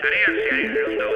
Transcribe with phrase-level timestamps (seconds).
[0.00, 1.08] Sarean zehari lundu.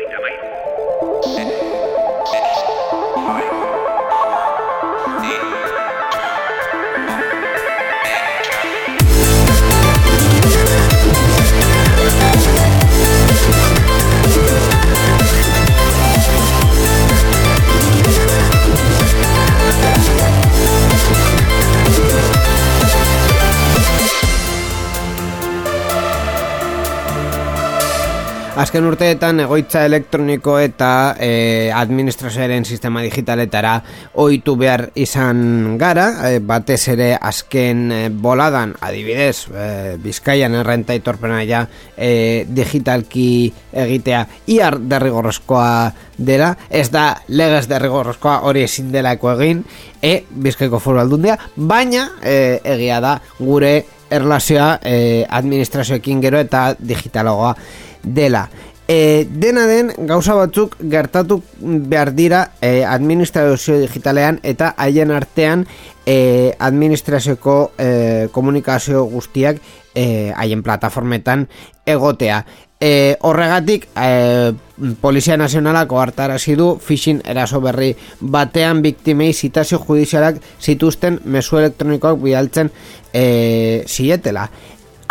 [28.52, 33.78] Azken urteetan egoitza elektroniko eta e, administrazioaren sistema digitaletara
[34.20, 39.68] ohitu behar izan gara, e, batez ere azken e, boladan, adibidez, e,
[40.04, 41.62] Bizkaian errenta itorpena ja
[41.96, 44.20] e, digitalki egitea
[44.52, 45.70] iar derrigorrezkoa
[46.18, 49.62] dela, ez da legez derrigorrezkoa hori ezin delako egin,
[49.96, 53.72] e, Bizkaiko foru aldundia, baina e, egia da gure
[54.12, 57.54] erlazioa e, administrazioekin gero eta digitalogoa
[58.02, 58.48] dela.
[58.88, 65.62] E, dena den gauza batzuk gertatu behar dira e, administrazio digitalean eta haien artean
[66.04, 69.62] e, administrazioko e, komunikazio guztiak
[69.94, 71.46] e, haien plataformetan
[71.86, 72.42] egotea.
[72.82, 74.52] E, horregatik e,
[75.00, 82.72] Polizia Nazionalako hartarazi du phishing eraso berri batean biktimei zitazio judizialak zituzten mezu elektronikoak bidaltzen
[83.14, 84.48] e, zietela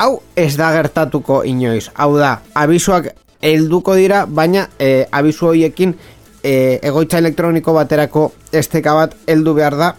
[0.02, 1.92] hau ez da gertatuko inoiz.
[1.94, 5.94] Hau da, abizuak helduko dira, baina e, abizu horiekin
[6.42, 9.92] e, egoitza elektroniko baterako esteka bat heldu behar da.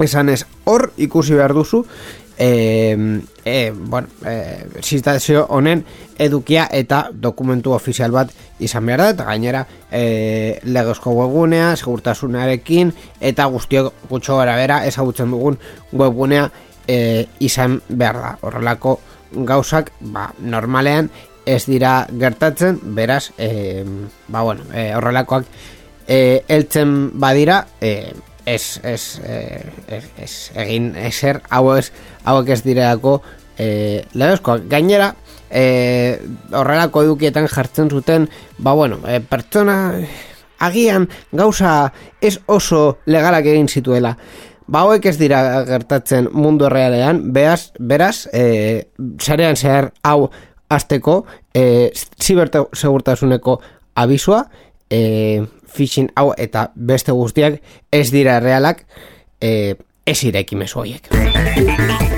[0.00, 1.82] Esan ez, hor ikusi behar duzu,
[2.38, 2.48] e,
[3.44, 5.84] e, bueno, e, honen
[6.18, 13.46] edukia eta dokumentu ofizial bat izan behar da, eta gainera e, legezko webgunea, segurtasunarekin, eta
[13.50, 15.58] guztiok gutxo gara bera ezagutzen dugun
[15.92, 16.48] webgunea
[16.86, 18.34] e, izan behar da.
[18.40, 18.98] Horrelako
[19.32, 21.10] gauzak ba, normalean
[21.48, 23.84] ez dira gertatzen, beraz, e,
[24.28, 25.46] ba, bueno, e, horrelakoak
[26.06, 28.12] e, eltzen badira, e,
[28.44, 29.20] ez, ez,
[29.88, 31.90] ez, ez, egin eser, hau ez,
[32.24, 33.18] hauek ez direako
[33.56, 34.68] e, legezkoak.
[34.68, 35.12] Gainera,
[35.50, 36.18] e,
[36.52, 38.28] horrelako edukietan jartzen zuten,
[38.58, 39.78] ba, bueno, e, pertsona
[40.58, 44.16] agian gauza ez oso legalak egin zituela.
[44.68, 48.84] Ba, hauek ez dira gertatzen mundu errealean, beaz, beraz, e,
[49.16, 50.28] zarean zehar hau
[50.68, 51.22] azteko,
[51.56, 51.88] e,
[52.20, 53.56] zibertegurtasuneko
[53.96, 54.44] abizua,
[54.92, 55.00] e,
[55.72, 57.62] phishing hau eta beste guztiak
[57.92, 58.84] ez dira realak,
[59.40, 62.17] e, ez ireki mesu horiek.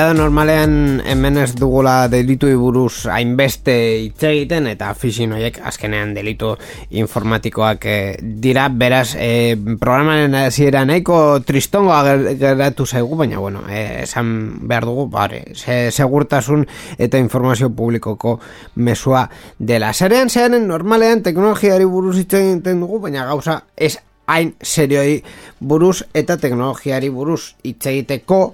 [0.00, 3.74] Egia da normalean hemen ez dugula delitu buruz hainbeste
[4.06, 6.54] hitz egiten eta phishing horiek azkenean delitu
[7.02, 8.70] informatikoak eh, dira.
[8.72, 14.32] Beraz eh, programaren hasiera nahiko tristongoa ger- geratu zaigu baina bueno eh, esan
[14.72, 16.64] behar dugu bare, se, segurtasun
[16.96, 18.38] eta informazio publikoko
[18.76, 19.28] mesua
[19.58, 19.92] dela.
[19.92, 23.98] Zerean zearen normalean teknologiari buruz hitz egiten dugu baina gauza ez
[24.30, 25.18] hain serioi
[25.60, 28.46] buruz eta teknologiari buruz hitz egiteko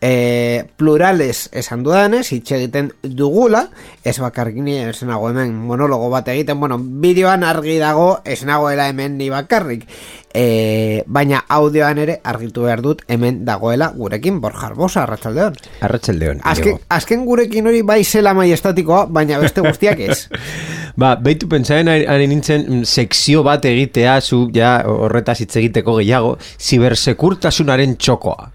[0.00, 3.66] e, plurales esan dudanez, hitz egiten dugula,
[4.04, 8.88] ez bakarrik ni ez nago hemen monologo bat egiten, bueno, bideoan argi dago ez nagoela
[8.88, 9.84] hemen ni bakarrik,
[10.32, 15.58] e, baina audioan ere argitu behar dut hemen dagoela gurekin Borja Arbosa, arratsaldeon.
[15.86, 16.40] Arratxaldeon.
[16.44, 20.22] Azken, azken gurekin hori bai zela maiestatikoa, baina beste guztiak ez.
[21.00, 25.94] Ba, behitu pentsaen ari ari nintzen mm, sekzio bat egitea zu ja horretaz hitz egiteko
[26.00, 28.50] gehiago, zibersekurtasunaren txokoa.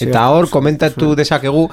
[0.00, 1.64] Eta hor komentatu dezakegu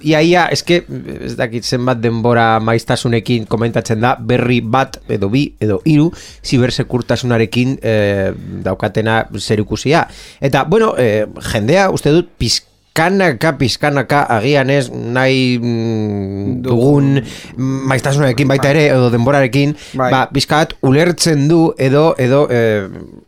[0.00, 5.80] iaia, eske mm, ez dakit zenbat denbora maiztasunekin komentatzen da berri bat edo bi edo
[5.84, 6.10] hiru
[6.44, 8.30] zibersekurtasunarekin eh,
[8.64, 10.06] daukatena zerikusia.
[10.40, 17.20] Eta bueno, eh, jendea uste dut pizk pizkanaka, pizkanaka, agian ez nahi mm, dugun
[17.90, 20.08] maiztasunarekin baita ere, edo denborarekin, Bai.
[20.12, 22.86] ba, pizkat ulertzen du, edo, edo eh,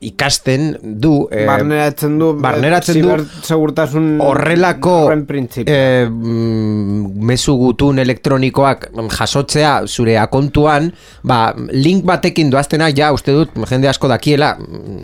[0.08, 8.88] ikasten du, eh, barneratzen du barneratzen du segurtasun horrelako eh, mm, mezu gutun elektronikoak
[9.18, 10.90] jasotzea zure akontuan,
[11.28, 14.54] ba, link batekin doaztena, ja, uste dut, jende asko dakiela,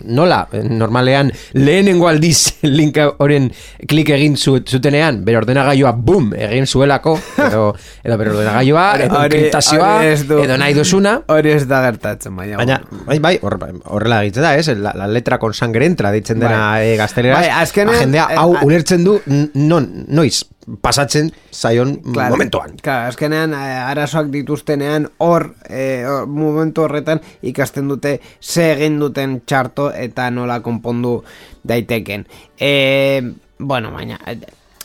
[0.08, 3.50] nola, eh, normalean, lehenengo aldiz link horren
[3.90, 7.17] klik egin zu, zutenean, bere ordenagailua, bum, egin zuelako,
[7.49, 7.65] edo,
[8.06, 12.56] edo bere ordenagailua, edo enkriptazioa, edo nahi duzuna, Hori ez da gertatzen, baina.
[12.61, 14.69] Baina, bai, bai, hor- horrela egiten da, ez?
[14.79, 16.89] La, la letra con sangre entra, ditzen dena Bai.
[16.93, 17.41] e, gazteleraz.
[17.41, 19.19] Bai, azkenean, Ba, jendea, eh, hau ulertzen du,
[19.55, 20.45] non, noiz,
[20.81, 22.77] pasatzen zaion Claro, momentuan.
[22.81, 23.57] Claro, azkenean eh,
[23.91, 30.61] arazoak dituztenean hor, eh, hor, momentu horretan ikasten dute ze egin duten txarto eta nola
[30.65, 31.19] konpondu
[31.65, 32.25] daiteken.
[32.57, 33.23] E,
[33.66, 34.38] bueno, baina eh,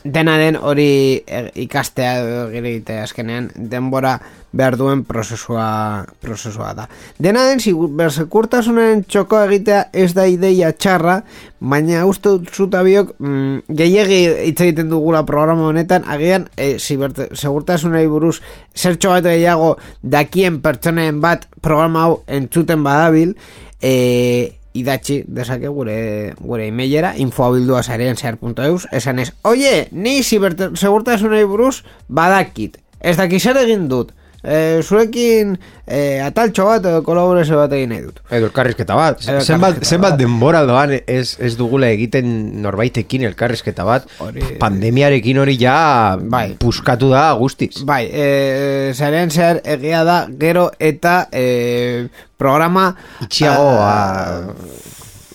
[0.04, 4.20] dena den hori eh, ikastea edo gire azkenean denbora
[4.52, 6.88] behar duen prozesua, prozesua da.
[7.22, 7.60] Dena den,
[7.98, 11.20] bersekurtasunen txoko egitea ez da ideia txarra,
[11.60, 18.40] baina uste dut zutabiok mm, gehiegi hitz egiten dugula programa honetan, agian e, segurtasunei buruz
[18.74, 23.36] zertxo bat gehiago dakien pertsonen bat programa hau entzuten badabil,
[23.82, 31.44] e, idatzi dezake gure gure emailera infoabildua zarean zehar.eus esan ez, oie, ni ziberta- segurtasunei
[31.46, 32.78] buruz badakit.
[33.00, 34.14] Ez daki zer egin dut
[34.44, 35.58] e, zurekin
[35.88, 39.24] e, ataltxo bat edo kolaborazio bat egin nahi dut Edo elkarrizketa bat.
[39.26, 40.20] Edo Zenbat, zenbat bat.
[40.20, 44.06] denbora doan ez, ez dugula egiten norbaitekin elkarrizketa bat.
[44.20, 46.56] Hori- Pandemiarekin hori ja Bai.
[46.60, 47.84] puskatu da guztiz.
[47.86, 52.08] Bai, e, zarean zehar egia da gero eta e,
[52.38, 52.94] programa
[53.26, 54.56] Itxiagoa...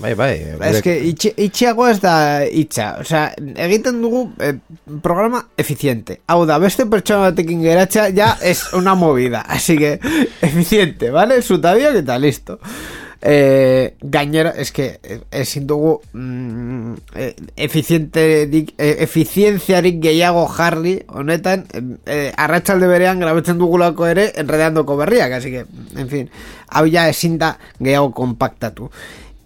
[0.05, 0.69] Bai, bai.
[0.69, 3.23] Ez que itxi, itxiago ez da itxa Osea,
[3.65, 4.53] egiten dugu eh,
[5.05, 6.19] programa eficiente.
[6.29, 9.41] Hau da, beste pertsona batekin geratzea Ja es una movida.
[9.41, 9.99] Así que,
[10.43, 11.41] eficiente, ¿vale?
[11.41, 12.59] Zutabiak eta listo.
[13.27, 21.65] Eh, Gainera, es que eh, Ezin dugu mm, eh, Eficiente eh, Efizientziarik gehiago jarri Honetan,
[22.05, 25.33] eh, arratsalde berean Grabetzen dugulako ere, enredeandoko berriak.
[25.41, 25.65] Así que,
[25.97, 26.29] en fin
[26.69, 28.91] Hau ja ezin da gehiago kompaktatu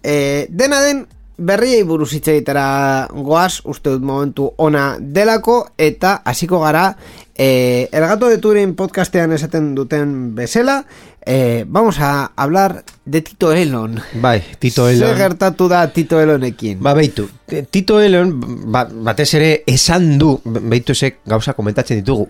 [0.03, 1.07] E, dena den
[1.39, 6.97] berriei buruz hitz egitera goaz, uste dut momentu ona delako, eta hasiko gara
[7.35, 10.83] e, El Gato de Turing podcastean esaten duten bezala,
[11.25, 14.01] e, vamos a hablar de Tito Elon.
[14.19, 15.17] Bai, Tito Zer Elon.
[15.17, 16.83] gertatu da Tito Elonekin?
[16.83, 17.29] Ba, beitu,
[17.71, 18.33] Tito Elon,
[18.71, 22.27] ba, batez ere esan du, beitu zek gauza komentatzen ditugu,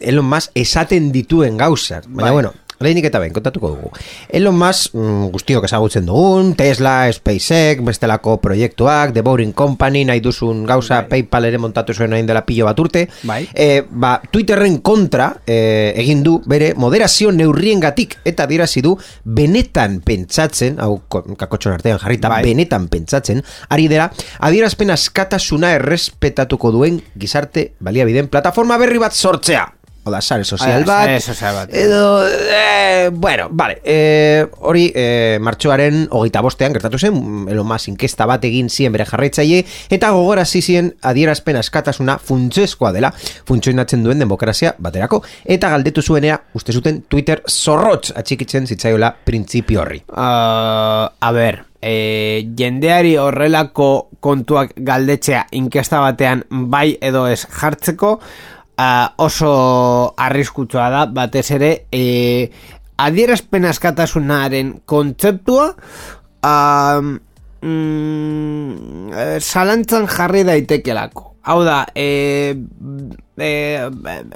[0.00, 2.32] Elon Musk esaten dituen gauzak, baina Bai.
[2.32, 3.90] bueno, lehenik eta behin, kontatuko dugu.
[4.32, 10.62] Elon Musk, mm, guztiok ezagutzen dugun, Tesla, SpaceX, bestelako proiektuak, The Boring Company, nahi duzun
[10.64, 13.42] gauza, PayPal ere montatu zuen hain dela pilo bat urte, Bai.
[13.52, 20.80] e, ba, Twitterren kontra e, egin du bere moderazio neurriengatik eta adierazi du benetan pentsatzen,
[20.80, 22.42] hau ko- kakotxon artean jarrita, Bai.
[22.48, 24.08] benetan pentsatzen, ari dela,
[24.40, 29.66] adierazpen askatasuna errespetatuko duen gizarte baliabideen plataforma berri bat sortzea.
[30.04, 31.04] Oda, sare sozial Ah, bat.
[31.04, 31.74] sare sozial bat.
[31.74, 38.24] Edo, eh, bueno, vale, eh, hori eh, martxoaren hogeita bostean gertatu zen, Elon Musk inkesta
[38.26, 43.12] bat egin zien bere jarraitzaile, eta gogorasi zien adierazpen askatasuna funtsezkoa dela,
[43.44, 50.02] funtzionatzen duen demokrazia baterako, eta galdetu zuenea, uste zuten Twitter zorrotz atxikitzen zitzaiola printzipio horri.
[50.08, 58.18] Uh, a ber, e, jendeari horrelako kontuak galdetzea inkesta batean bai edo ez jartzeko
[58.80, 62.50] uh, oso arriskutsua da batez ere e,
[63.00, 65.72] adierazpen askatasunaren kontzeptua
[66.44, 67.18] um,
[67.62, 72.54] mm, zalantzan jarri daitekelako hau da e,
[73.40, 73.50] e,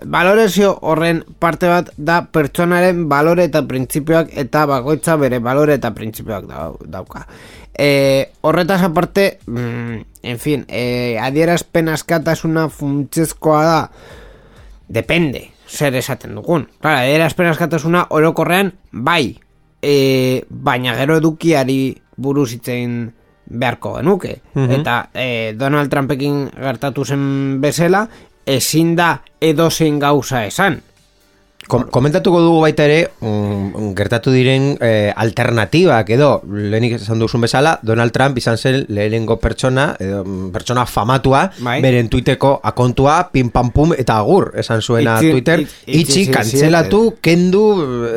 [0.08, 6.48] balorazio horren parte bat da pertsonaren balore eta printzipioak eta bakoitza bere balore eta printzipioak
[6.48, 7.26] dau- dauka.
[7.76, 13.80] E, horretaz aparte mm, en fin e, adierazpen askatasuna funtsezkoa da
[14.88, 16.68] depende zer esaten dugun.
[16.80, 19.36] Klara, adierazpen askatasuna orokorrean bai.
[19.84, 23.12] E, baina gero edukiari buruz hitzein
[23.44, 24.38] beharko genuke.
[24.54, 28.06] Eta e, Donald Trumpekin gertatu zen bezala
[28.46, 30.80] ezin da edozein gauza esan
[31.64, 37.78] Kom komentatuko dugu baita ere mm, gertatu diren eh, alternatibak edo lehenik esan duzun bezala
[37.82, 41.78] Donald Trump izan zen lehenengo pertsona edo mm, pertsona famatua Bai.
[41.80, 46.26] beren tuiteko akontua pim pam pum eta agur esan zuena Itzi- Twitter itz- itzi- itzi-
[46.36, 47.64] kantzelatu kendu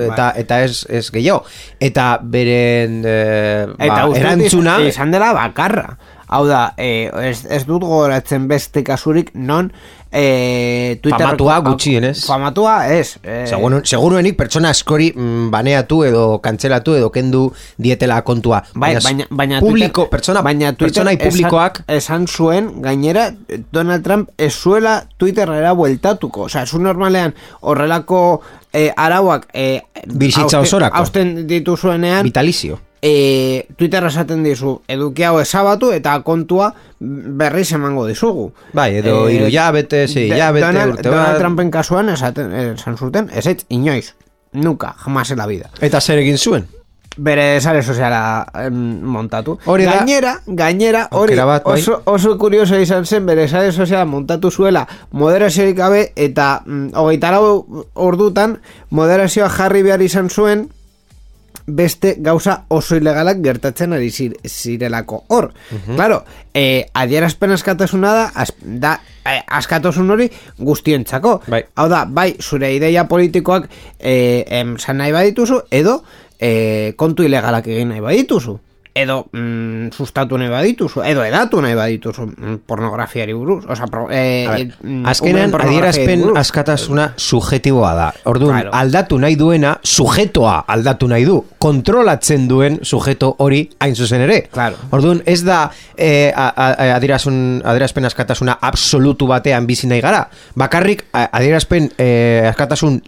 [0.09, 0.43] eta Bai.
[0.43, 1.45] eta ez, ez gehiago
[1.79, 5.95] eta beren eh, ba, erantzuna izan dela bakarra
[6.27, 9.69] Hau da, e, ez, ez dut gogoratzen beste kasurik non
[10.11, 11.21] e, Twitter...
[11.23, 12.25] Famatua gutxienez.
[12.27, 13.13] Famatua, ez.
[13.23, 17.45] E, Seguru, seguruenik pertsona askori mm, baneatu edo kantzelatu edo kendu
[17.79, 18.59] dietela kontua.
[18.75, 23.29] Bai, baina, baina publiko, Twitter- pertsona, baina Twitter publikoak esan, esan zuen gainera
[23.71, 28.41] Donald Trump ez zuela Twitterrera bueltatuko Osea, zu normalean horrelako
[28.73, 30.97] eh, arauak eh, Bizitza osorako.
[30.97, 32.79] hausten dituzuenean vitalizio.
[33.01, 39.45] E, Twitter esaten dizu eduki hau ezabatu eta kontua berriz emango dizugu Bai, edo hiru
[39.51, 41.37] hilabete, sei de- hilabete, Donald, urte Donald bat.
[41.39, 44.15] Trumpen kasuan esaten, esan zuten ez ez inoiz
[44.53, 46.67] Nunca, jamás en la vida Eta zer egin zuen?
[47.19, 49.55] bere sare soziala em, montatu.
[49.65, 51.79] Hori da- gainera, gainera, hori bat, bai.
[51.81, 57.31] oso, oso kurioso izan zen bere sare soziala montatu zuela moderaziorik gabe eta mm, hogeita
[57.31, 58.59] lau ordutan
[58.91, 60.67] moderazioa jarri behar izan zuen
[61.67, 65.51] beste gauza oso ilegalak gertatzen ari zir, zirelako hor.
[65.95, 68.93] Claro, eh, adierazpen askatasuna da, az, da
[69.25, 71.41] eh, askatasun hori guztientzako.
[71.47, 71.65] Bai.
[71.75, 73.67] Hau da, bai, zure ideia politikoak
[73.99, 75.99] eh, em, nahi badituzu, edo
[76.39, 78.57] eh, kontu ilegalak egin nahi badituzu.
[78.97, 83.65] Edo mm, sustatu nahi badituzu, edo edatu nahi badituzu mm, pornografiari buruz.
[83.69, 88.07] Osa, pro, eh, A ber, mm, pornografiari adierazpen askatasuna subjetiboa da.
[88.25, 88.71] Orduan, Claro.
[88.73, 91.37] aldatu nahi duena, sujetoa aldatu nahi du.
[91.61, 94.41] Kontrolatzen duen sujeto hori hain zuzen ere.
[94.51, 94.75] Claro.
[94.91, 100.27] Orduan, ez da eh, adierazun, adierazpen askatasuna absolutu batean bizi nahi gara.
[100.55, 103.01] Bakarrik adierazpen eh, askatasun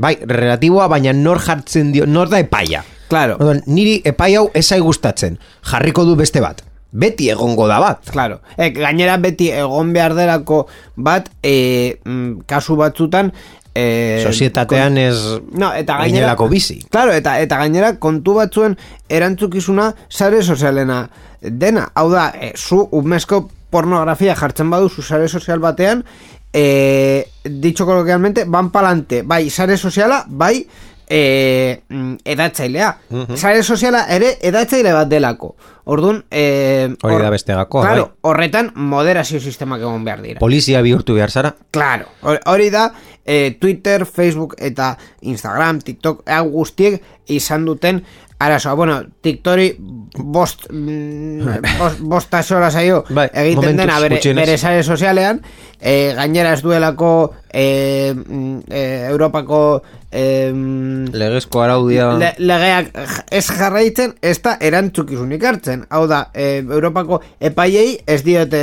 [0.00, 2.84] bai, relatiboa, baina nor jartzen dio, nor da epaia.
[3.08, 3.36] Claro.
[3.40, 5.38] Orduan, niri epai hau esai gustatzen.
[5.64, 6.62] Jarriko du beste bat.
[6.92, 8.04] Beti egongo da bat.
[8.12, 8.40] Claro.
[8.56, 13.32] E, gainera beti egon behar delako bat e, mm, kasu batzutan
[13.78, 15.18] e, Sozietatean ez
[15.52, 16.80] No, eta gainera bizi.
[16.90, 18.76] Claro, eta eta gainera kontu batzuen
[19.08, 21.08] erantzukizuna sare sozialena
[21.40, 21.88] dena.
[21.94, 26.04] Hau da, e, zu umezko pornografia jartzen baduzu sare sozial batean,
[26.52, 30.66] e, dicho coloquialmente, van palante, bai sare soziala, bai
[31.08, 32.90] e, mm, edatzailea.
[33.34, 35.54] Sare soziala ere edatzaile bat delako.
[35.88, 38.14] Orduan, e, Hori hor- da beste gakoa, Claro, bai.
[38.30, 40.38] horretan moderazio sistemak egon behar dira.
[40.38, 41.54] Polizia bihurtu behar zara.
[41.70, 42.92] Claro, hor- hori da
[43.24, 48.04] eh, Twitter, Facebook eta Instagram, TikTok, hau guztiek izan duten
[48.38, 48.74] arazoa.
[48.74, 49.76] Bueno, TikTori
[50.18, 51.40] bost, mm,
[51.78, 55.40] bost, bosta sola zaio Bai, egiten momentuz dena bere, bere sare sozialean,
[55.80, 62.12] eh, gainera ez duelako mm, eh, Europako mm, Legezko araudia...
[62.18, 62.92] Le, legeak
[63.30, 65.84] ez jarraitzen ez da erantzukizunik hartzen.
[65.90, 68.62] Hau da, e, Europako epaiei ez diote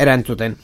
[0.00, 0.56] erantzuten.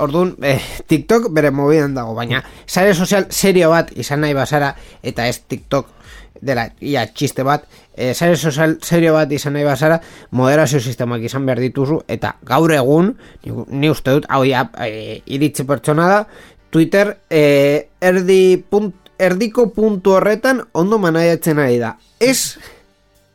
[0.00, 4.72] Orduan, eh, TikTok bere mobidan dago, baina sare sozial serio bat izan nahi bazara
[5.04, 5.99] eta ez TikTok
[6.40, 11.46] dela ia txiste bat, eh, sare sozial serio bat izan nahi bazara, moderazio sistemak izan
[11.46, 16.22] behar dituzu eta gaur egun, ni, ni uste dut, hau ja, eh, iritzi pertsona da,
[16.70, 21.96] Twitter eh, erdi punt, erdiko puntu horretan ondo manaiatzen ari da.
[22.20, 22.56] Ez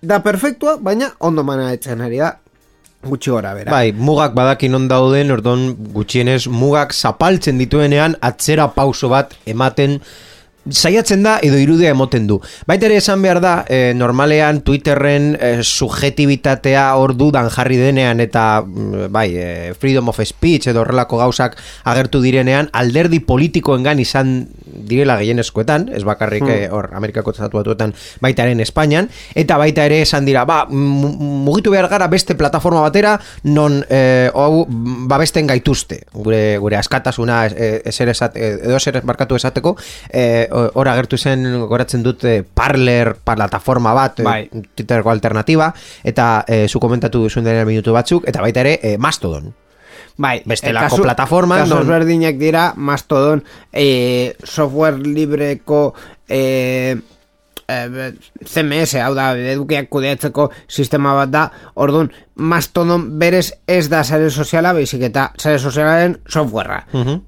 [0.01, 2.33] da perfektua, baina ondo manaiatzen ari da.
[3.05, 3.69] Gutxi gora bera.
[3.69, 9.99] Bai, mugak badakin on dauden, ordon gutxienez mugak zapaltzen dituenean atzera pauso bat ematen
[10.69, 12.39] saiatzen da edo irudia emoten du.
[12.67, 18.61] Baita ere esan behar da, eh, normalean Twitterren eh, subjetibitatea hor dudan jarri denean eta
[18.65, 25.17] mm, bai, eh, freedom of speech edo horrelako gauzak agertu direnean alderdi politikoengan izan direla
[25.21, 30.45] gehienezkoetan, ez bakarrik eh, hor Amerikako estatu batuetan baitaren Espainian, eta baita ere esan dira,
[30.45, 31.13] ba, mu-
[31.45, 34.65] mugitu behar gara beste plataforma batera non eh, hau
[35.07, 39.75] babesten gaituzte gure, gure askatasuna eser esat, edo eser markatu esateko
[40.09, 44.39] eh, hor agertu zen goratzen dut eh, Parler plataforma bat eh, Bai.
[44.75, 49.53] Twitterko alternativa eta eh, zu komentatu duzun denen minutu batzuk eta baita ere eh, Mastodon
[50.17, 53.41] Bai, Bestelako eh, kasu- plataforma, kasu non- ezberdinak dira, Mastodon,
[53.73, 55.93] eh, software libreko
[56.29, 56.95] eh,
[57.67, 58.11] eh,
[58.45, 61.43] CMS, hau da, edukiak kudeatzeko sistema bat da,
[61.75, 66.81] orduan, Mastodon berez ez da sare soziala, baizik eta sare sozialaren softwarea.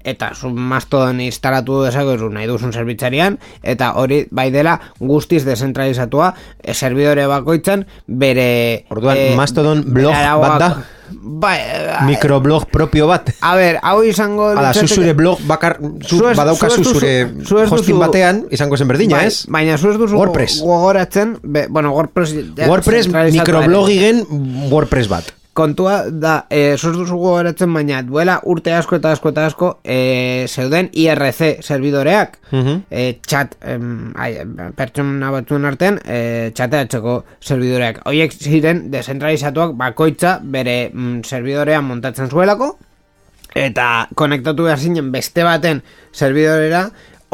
[0.04, 6.74] Eta zu Mastodon instalatu dezakezu nahi duzun zerbitzarian, eta hori bai dela guztiz desentralizatua, eh,
[6.74, 8.84] servidore bakoitzan bere...
[8.92, 10.72] Orduan, Mastodon blog bat da?
[11.10, 16.18] Bai, eh, mikroblog propio bat A ber, hau izango Hala, zu zure blog bakar zu
[16.18, 19.16] Zu ez- badaukazu zu ez duzu- zure zu ez hosting duzu- batean izango zen berdina,
[19.16, 19.44] Bai, ez?
[19.48, 20.60] Baina zu ez duzu WordPress.
[20.60, 22.34] gogoratzen, be, bueno, WordPress
[22.66, 24.24] WordPress mikroblogigen
[24.70, 25.34] WordPress bat.
[25.58, 30.46] Kontua da, e, sortu zugu horatzen baina, duela urte asko eta asko eta asko, e,
[30.48, 32.82] zeuden IRC serbidoreak, Mhm.
[32.90, 34.32] e, chat, em, ai,
[34.78, 38.02] pertsona batzuen artean, e, chateatzeko serbidoreak.
[38.06, 42.76] Hoiek ziren dezentralizatuak bakoitza bere mm, serbidorean montatzen zuelako,
[43.54, 46.84] eta konektatu behar zinen beste baten servidorera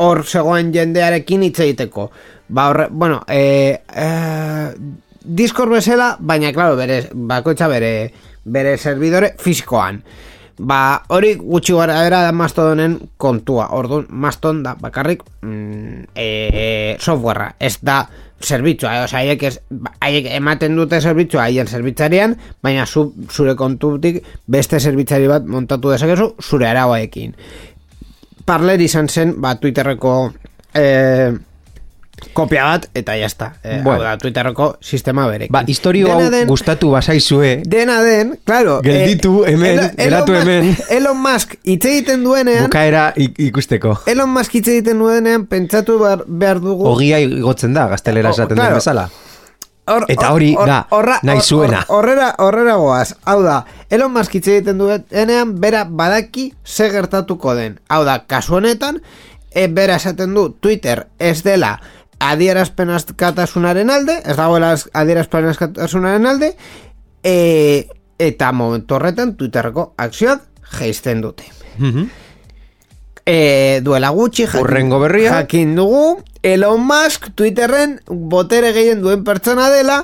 [0.00, 2.10] hor zegoen jendearekin hitz egiteko.
[2.48, 4.08] Ba, horre, bueno, e, e,
[5.24, 8.12] Discord bezala, baina, claro, bere, bakoitza bere,
[8.44, 10.02] bere servidore fisikoan.
[10.54, 13.70] Ba, hori gutxi gara era da Mastodonen kontua.
[13.74, 16.28] Orduan, Mastodon da bakarrik mm, e,
[17.00, 17.56] softwarea.
[17.58, 18.04] Ez da
[18.44, 19.08] zerbitzua, eh?
[19.10, 19.58] Haiek, ez,
[20.04, 26.34] haiek ematen dute zerbitzua haien zerbitzarian, baina zu, zure kontutik beste zerbitzari bat montatu dezakezu
[26.42, 27.34] zure arauaekin.
[28.44, 30.14] Parler izan zen, ba, Twitterreko
[30.76, 31.32] eh,
[32.32, 33.54] kopia bat, eta jazta.
[33.62, 34.00] Eh, Bueno.
[34.00, 35.52] hau da, Twitterreko sistema berekin.
[35.52, 40.76] Ba, historio hau den- gustatu basaizue, Dena den, claro Gelditu, hemen, Elon- geratu Elon hemen.
[40.90, 43.98] Elon Musk hitz egiten duenean bukaera ik- ikusteko.
[44.06, 48.70] Elon Musk hitz egiten duenean pentsatu behar, behar dugu Ogia igotzen da, gaztelera esaten claro.
[48.70, 49.10] den bezala.
[49.86, 51.82] Hor- Eta hor- hori hor- da, horra- nahi zuena.
[51.88, 53.16] hor- Horrera, horrera goaz.
[53.26, 57.80] Hau da, Elon Musk hitz egiten duenean, bera badaki ze gertatuko den.
[57.88, 59.02] Hau da, kasu honetan,
[59.54, 61.80] e, bera esaten du Twitter ez dela
[62.30, 66.52] adierazpen askatasunaren alde, ez dagoela az- adierazpen askatasunaren alde,
[67.22, 67.86] e,
[68.18, 70.42] eta momentu horretan Twitterreko akzioak
[70.78, 71.44] geizten dute.
[71.78, 72.04] Mhm.
[73.26, 75.30] E, duela gutxi jakin, Hurrengo berria.
[75.40, 80.02] jakin dugu Elon Musk Twitterren botere gehien duen pertsona dela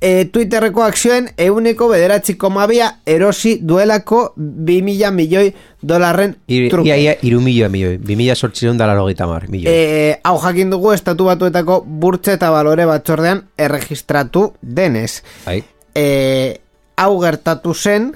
[0.00, 5.52] e, Twitterreko akzioen euneko bederatzi komabia erosi duelako 2000 milioi
[5.82, 6.88] dolarren truke.
[6.88, 7.98] ia, ia, iru milio milioi.
[7.98, 9.74] Bi mila sortzireun da laro mar, milioi.
[9.74, 15.22] E, hau jakin dugu estatu batuetako burtse eta balore batzordean erregistratu denez.
[15.44, 15.62] Bai.
[15.94, 16.60] E,
[16.96, 18.12] hau gertatu zen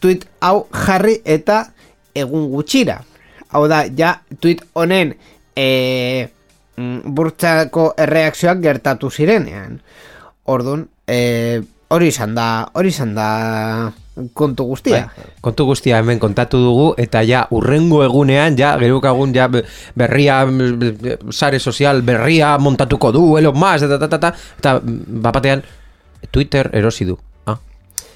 [0.00, 1.72] tweet hau jarri eta
[2.14, 3.02] egun gutxira.
[3.52, 5.14] Hau da, ja, tweet honen
[5.56, 6.28] e,
[6.76, 9.80] burtsako erreakzioak gertatu zirenean.
[10.48, 13.92] Orduan, e, hori izan da, hori izan da
[14.36, 15.06] kontu guztia.
[15.16, 15.24] Bai.
[15.40, 19.64] Kontu guztia hemen kontatu dugu eta ja urrengo egunean ja gerukagun ja be-
[19.96, 20.42] berria
[21.32, 25.62] sare sozial berria montatuko du Elon Musk eta ta, ta, ta, eta mm, bapatean
[26.30, 27.16] Twitter erosi du.
[27.46, 27.56] Ah.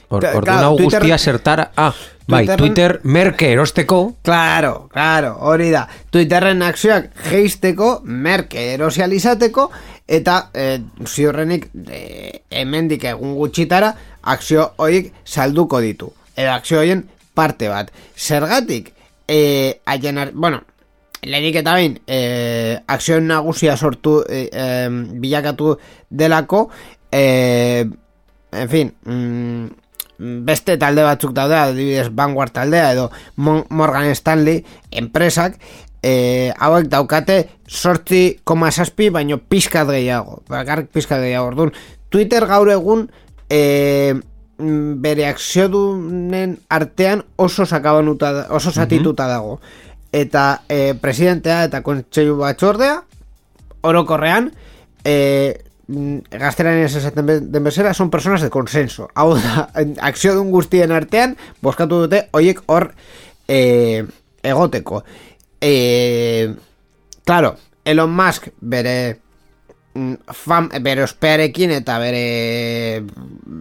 [0.09, 1.71] Or, Ka- orduan claro, hau Twitter- zertara.
[1.77, 1.93] Ah,
[2.29, 5.89] bai, Twitterren- Twitter merke erosteko Claro, claro, hori da.
[6.11, 9.71] Twitterren akzioak geisteko, merke erosializateko,
[10.07, 13.93] eta e, ziurrenik e, hemendik egun gutxitara
[14.23, 16.13] akzio horiek salduko ditu.
[16.37, 17.91] Edo akzio horien parte bat.
[18.17, 18.93] Zergatik,
[19.29, 20.63] e, haien, ar- bueno,
[21.23, 24.89] lehenik eta behin, e, akzioen nagusia sortu, e, e,
[25.21, 25.77] bilakatu
[26.11, 26.69] delako,
[27.11, 27.87] e,
[28.53, 29.67] en fin, mm,
[30.19, 35.59] beste talde batzuk daude, adibidez Vanguard taldea edo Morgan Stanley enpresak,
[36.07, 41.73] e, hauek daukate sortzi koma saspi, baino pizkat gehiago, bakarrik pizkat gehiago, orduan,
[42.15, 43.09] Twitter gaur egun
[43.51, 44.15] e,
[45.03, 49.59] bere akziodunen artean oso sakabanuta, oso satituta dago.
[50.15, 53.01] Eta e, presidentea eta kontseilu batzordea,
[53.85, 54.53] orokorrean,
[55.05, 55.17] e,
[55.91, 59.11] mm, gazteran esaten be- den bezala, son personas de consenso.
[59.15, 59.67] Hau da,
[60.07, 62.93] akzio dun guztien artean, boskatu dute, hoiek hor
[63.49, 64.07] e,
[64.47, 65.03] egoteko.
[65.61, 66.55] E,
[67.25, 69.19] claro, Elon Musk bere
[69.95, 73.03] mm, fam, bere ospearekin eta bere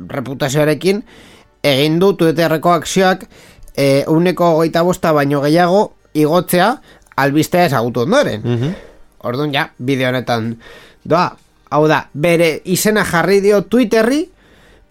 [0.09, 1.03] reputazioarekin
[1.65, 3.25] egin du Twitterreko akzioak
[3.75, 6.75] e, uneko goita bosta baino gehiago igotzea
[7.15, 8.43] albistea ezagutu ondoren.
[9.25, 10.55] Orduan ja, bideo honetan
[11.03, 11.31] doa.
[11.75, 14.21] Hau da, bere izena jarri dio Twitterri,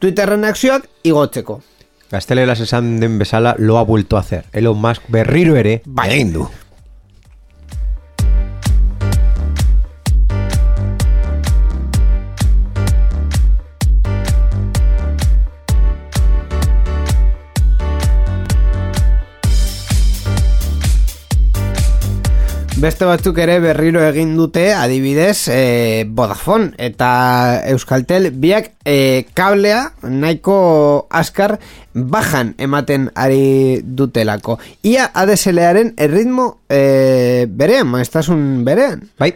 [0.02, 1.60] Twitterren akzioak igotzeko.
[2.10, 4.44] Gazteleraz esan den bezala lo ha vuelto a hacer.
[4.52, 6.10] Elon Musk berriro ere Bai.
[6.12, 6.48] egin du.
[22.84, 27.08] Beste batzuk ere berriro egin dute, adibidez, e, Vodafone eta
[27.72, 28.28] Euskaltel.
[28.42, 31.58] Biak e, kablea nahiko askar
[31.94, 34.58] bajan ematen ari dutelako.
[34.82, 39.08] Ia ADSL-aren erritmo e, berean, maestasun berean.
[39.18, 39.30] Bai,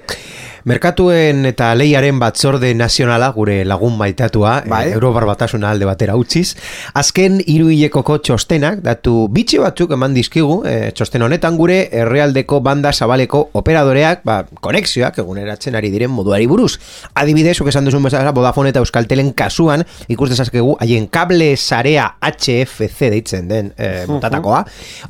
[0.68, 4.68] merkatuen eta leiaren batzorde nazionala, gure lagun maitatua, Bai.
[4.68, 4.92] bai.
[4.92, 6.56] Europar batasuna alde batera utziz,
[6.98, 12.92] azken hiru hilekoko txostenak, datu bitxi batzuk eman dizkigu, e, txosten honetan gure herrialdeko banda
[12.92, 16.74] zabaleko operadoreak, ba, konexioak eguneratzen ari diren moduari buruz.
[17.14, 23.48] Adibidez, esan duzun bezala, Vodafone eta Euskaltelen kasuan, ikus dezakegu, haien kable sarea HFC deitzen
[23.51, 24.64] den e, mutatakoa,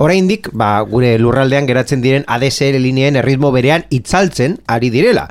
[0.04, 5.26] oraindik ba, gure lurraldean geratzen diren ADSL lineen erritmo berean itzaltzen ari direla.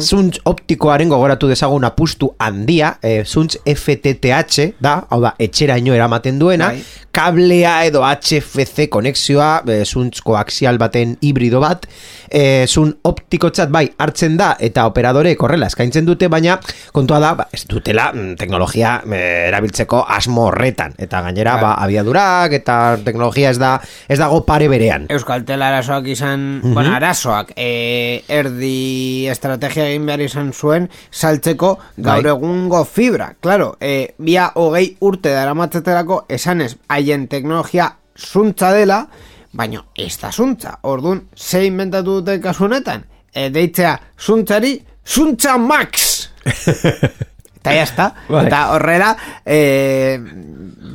[0.00, 6.70] Zuntz optikoaren gogoratu dezagun apustu handia, e, zuntz FTTH da, hau da, etxeraino eramaten duena,
[6.74, 6.82] Bai.
[7.14, 11.86] kablea edo HFC konexioa, e, zuntz koaxial baten hibrido bat,
[12.30, 16.58] e, zun optikotzat bai hartzen da eta operadore korrela eskaintzen dute, baina
[16.94, 20.94] kontua da, ba, ez dutela mm, teknologia e, erabiltzeko asmo horretan.
[20.98, 21.62] Eta gainera, Bai.
[21.62, 23.74] ba, abiadurak eta teknologia ez da
[24.08, 25.06] ez dago pare berean.
[25.12, 32.34] Euskaltel arazoak izan, bueno, arazoak, e, erdi estrategia egin behar izan zuen saltzeko gaur Bai.
[32.34, 33.34] egungo fibra.
[33.40, 39.04] Claro, e, bia hogei urte dara matzeterako esanez haien teknologia zuntza dela,
[39.52, 40.78] baina ez da zuntza.
[40.82, 43.04] Orduan, ze inventatu dute kasu honetan?
[43.32, 46.30] E, deitzea zuntzari, zuntza max!
[47.60, 48.14] Eta ya está.
[48.28, 48.46] Bai.
[48.46, 50.18] Eta horrela, e,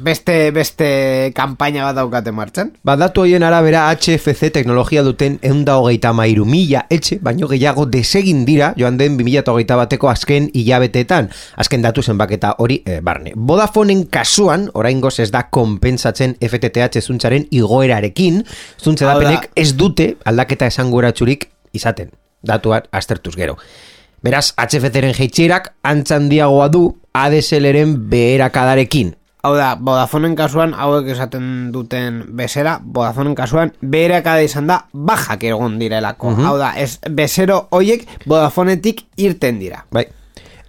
[0.05, 2.71] beste, beste kampaina bat daukate martxan.
[2.85, 8.43] Ba, datu hoien arabera HFC teknologia duten eunda hogeita mairu mila etxe, baino gehiago desegin
[8.49, 13.33] dira joan den 2008 bateko azken hilabeteetan, azken datu zenbaketa hori e, barne.
[13.35, 18.43] Vodafoneen kasuan, oraingoz ez da konpensatzen FTTH zuntzaren igoerarekin,
[18.81, 22.09] zuntze Hau da- dapenek ez dute aldaketa esanguratsurik izaten,
[22.41, 23.57] datuak aztertuz gero.
[24.25, 29.11] Beraz, HFC-ren jeitxerak antzandiagoa du ADSL-eren beherakadarekin.
[29.45, 35.77] Hau da, Vodafoneen kasuan, hauek esaten duten bezera, Vodafoneen kasuan, beherakada izan da, bajak egon
[35.77, 36.33] direlako.
[36.41, 39.83] Hau da, ez, bezero hoiek Vodafonetik irten dira.
[39.93, 40.07] Bai.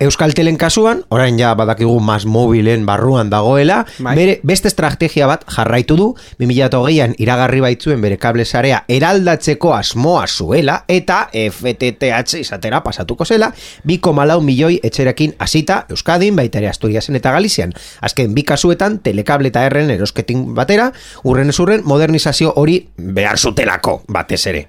[0.00, 4.12] Euskaltelen kasuan, orain ja badakigu mas mobilen barruan dagoela, Bai.
[4.18, 6.08] bere beste estrategia bat jarraitu du,
[6.42, 13.48] 2008an iragarri baitzuen bere kable sarea eraldatzeko asmoa zuela, eta FTTH izatera pasatuko zela,
[13.88, 17.72] 2,4 milioi etxerekin hasita Euskadin, baita ere Asturiasen eta Galizian.
[18.04, 20.90] Azken bi kasuetan, telekable eta erren erosketin batera,
[21.24, 24.66] urren ez urren modernizazio hori behar zutelako batez ere.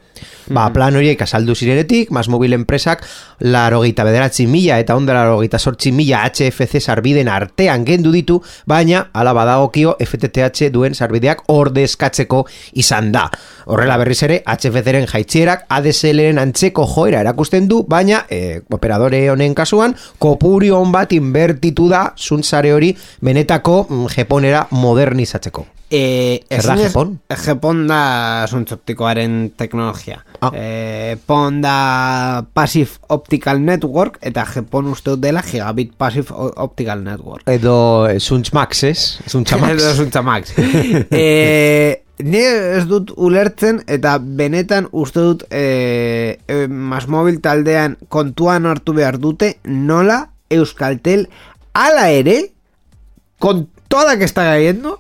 [0.47, 3.01] Ba, plan horiek azaldu zirenetik, mas mobil enpresak,
[3.39, 9.33] laro bederatzi mila eta onda laro sortzi mila HFC sarbiden artean gendu ditu, baina ala
[9.33, 13.29] badagokio FTTH duen sarbideak ordezkatzeko izan da.
[13.65, 19.95] Horrela berriz ere, HFC-ren jaitzierak ADSL-ren antzeko joera erakusten du, baina e, operadore honen kasuan,
[20.17, 25.76] kopuri hon bat inbertitu da zuntzare hori benetako mm, jeponera modernizatzeko.
[25.89, 27.13] E, Zer da Japon?
[27.31, 30.19] Japon da zuntzoptikoaren teknologia.
[30.41, 30.51] Ah.
[30.53, 37.47] E, pon da Passive Optical Network, eta Japon uste dut dela Gigabit Passive Optical Network.
[37.47, 39.19] Edo Zuntz Max, ez?
[39.29, 39.79] Zuntza Max.
[39.79, 40.51] Edo zuntza Max.
[41.11, 48.95] e, ni ez dut ulertzen eta benetan uste dut e, e, Masmobil taldean kontuan hartu
[48.97, 51.27] behar dute nola Euskaltel
[51.73, 52.51] ala ere
[53.39, 54.99] con toda que está cayendo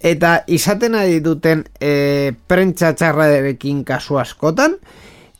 [0.00, 4.76] eta izaten ari duten e, prentsa txarrarekin kasu askotan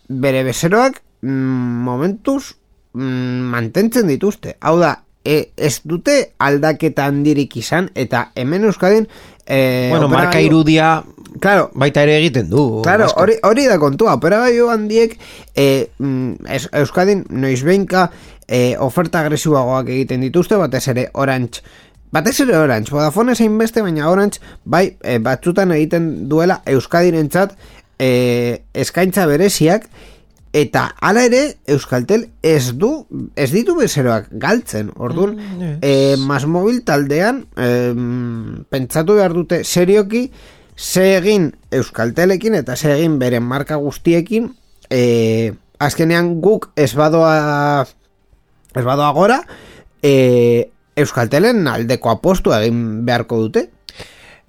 [0.09, 2.57] bere bezeroak mm, momentuz
[2.93, 4.57] mm, mantentzen dituzte.
[4.61, 9.09] Hau da, e, ez dute aldaketa handirik izan eta hemen Euskadin
[9.47, 11.01] e, Bueno, marka irudia
[11.39, 12.83] Claro, baita ere egiten du.
[12.83, 15.15] Claro, hori, hori da kontua, operagailu handiek
[15.55, 18.09] e, mm, es, Euskadin noiz behinka
[18.49, 21.63] e, oferta agresiboagoak egiten dituzte, batez ere Orange
[22.11, 27.55] Batez ere Orange, Vodafone zein beste, baina Orange bai e, batzutan egiten duela Euskadirentzat
[28.03, 29.87] e, eskaintza bereziak
[30.53, 32.91] eta hala ere Euskaltel ez du
[33.39, 34.91] ez ditu bezeroak galtzen.
[34.99, 35.37] Orduan,
[35.79, 37.69] e, Masmobil taldean e,
[38.75, 40.27] pentsatu behar dute serioki
[40.77, 44.51] ze egin Euskaltelekin eta ze egin beren marka guztiekin
[44.91, 47.87] e, azkenean guk ez badoa
[48.75, 49.43] ez badoa gora
[50.03, 53.69] e, Euskaltelen aldeko apostu egin beharko dute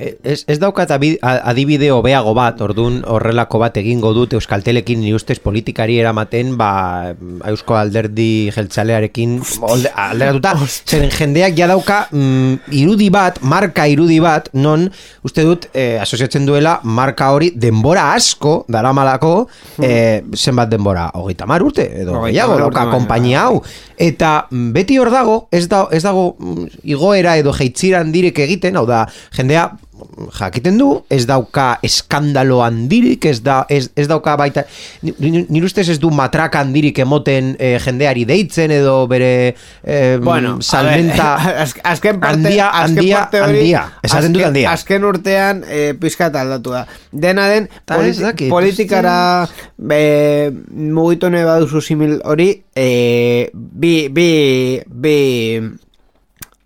[0.01, 5.99] Ez, ez daukat adibide hobeago bat, ordun horrelako bat egingo dut Euskaltelekin ni ustez politikari
[6.01, 6.71] eramaten, ba,
[7.51, 9.37] Eusko Alderdi jeltzalearekin
[9.91, 10.55] alderatuta,
[10.87, 14.87] zeren jendeak ja dauka mm, irudi bat, marka irudi bat, non
[15.27, 19.33] uste dut eh, asoziatzen duela marka hori denbora asko daramalako,
[19.83, 23.61] eh, zenbat denbora, hogeita mar urte, edo gehiago, dauka konpainia hau,
[24.01, 28.79] eta mm, beti hor dago, ez, da, ez dago mm, igoera edo jeitzira handirik egiten,
[28.79, 29.05] hau da,
[29.37, 29.69] jendea
[30.39, 34.63] jakiten du, ez dauka eskandalo handirik, ez, da, ez, ez dauka baita,
[35.03, 40.17] ni- ni- nire ustez ez du matraka handirik emoten eh, jendeari deitzen edo bere eh,
[40.21, 44.71] Bueno, salmenta az- azken parte, handia, azken handia, parte hori, handia, esaten dut azken- handia.
[44.71, 46.85] Azken urtean e, pizkat aldatu da.
[47.11, 49.47] Dena den, politi- dakit, politikara
[49.91, 54.29] e, mugitu nahi baduzu simil hori, e, bi, bi,
[54.87, 55.15] bi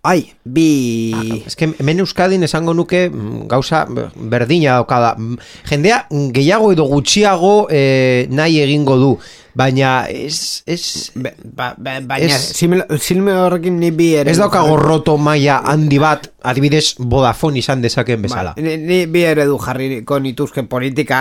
[0.06, 1.42] ai, bi...
[1.46, 5.16] Ez que hemen Euskadin esango nuke mm, gauza berdina daukada.
[5.18, 6.04] Mm, Jendea
[6.36, 9.16] gehiago edo gutxiago eh, nahi egingo du.
[9.56, 14.30] Baina ez, ez, ba, ba, baina, silme horrekin ni bi ere...
[14.30, 18.52] ez daukago roto maila handi bat, adibidez Vodafone izan dezaken bezala.
[18.52, 21.18] Ba, ni, ni bi eredu jarriko nituzke politika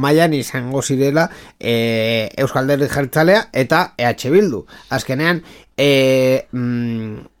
[0.00, 1.28] mailan izango zirela
[1.60, 4.64] e, Euskalderri Jeltzalea eta EH Bildu.
[4.96, 5.44] Azkenean,
[5.76, 7.35] e, mm,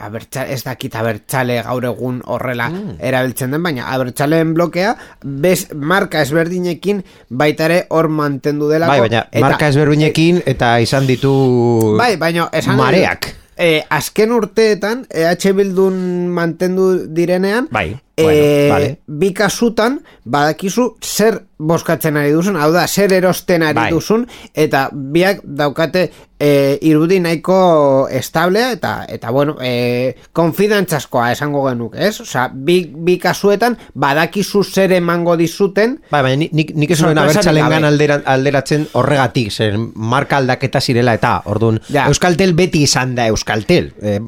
[0.00, 2.96] abertza, ez dakit abertzale gaur egun horrela Mm.
[3.00, 8.92] erabiltzen den, baina abertzaleen blokea bez, marka ezberdinekin baita ere hor mantendu delako.
[8.92, 13.34] Bai, baina eta- marka ezberdinekin eta izan ditu Bai, baina esan mareak.
[13.56, 18.98] Eh, azken urteetan EH Bildun mantendu direnean Bai, bueno, vale.
[19.06, 23.90] bi kasutan badakizu zer boskatzen ari duzun, hau da, zer erosten ari Bai.
[23.90, 26.04] duzun eta biak daukate
[26.38, 32.20] eh, irudi nahiko establea eta eta bueno, eh, konfidantzaskoa esango genuk, ez?
[32.20, 37.16] Osea, bi, bi kasuetan badakizu zer emango dizuten Bai, baina nik, nik, nik ez nuen
[37.16, 37.86] Sorpresarik abertzalengan gabe.
[37.90, 42.06] aldera, alderatzen horregatik, zer marka aldaketa zirela eta, orduan, Ja.
[42.06, 43.90] Euskaltel beti izan da Euskaltel.
[44.02, 44.18] E,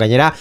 [0.00, 0.32] gainera,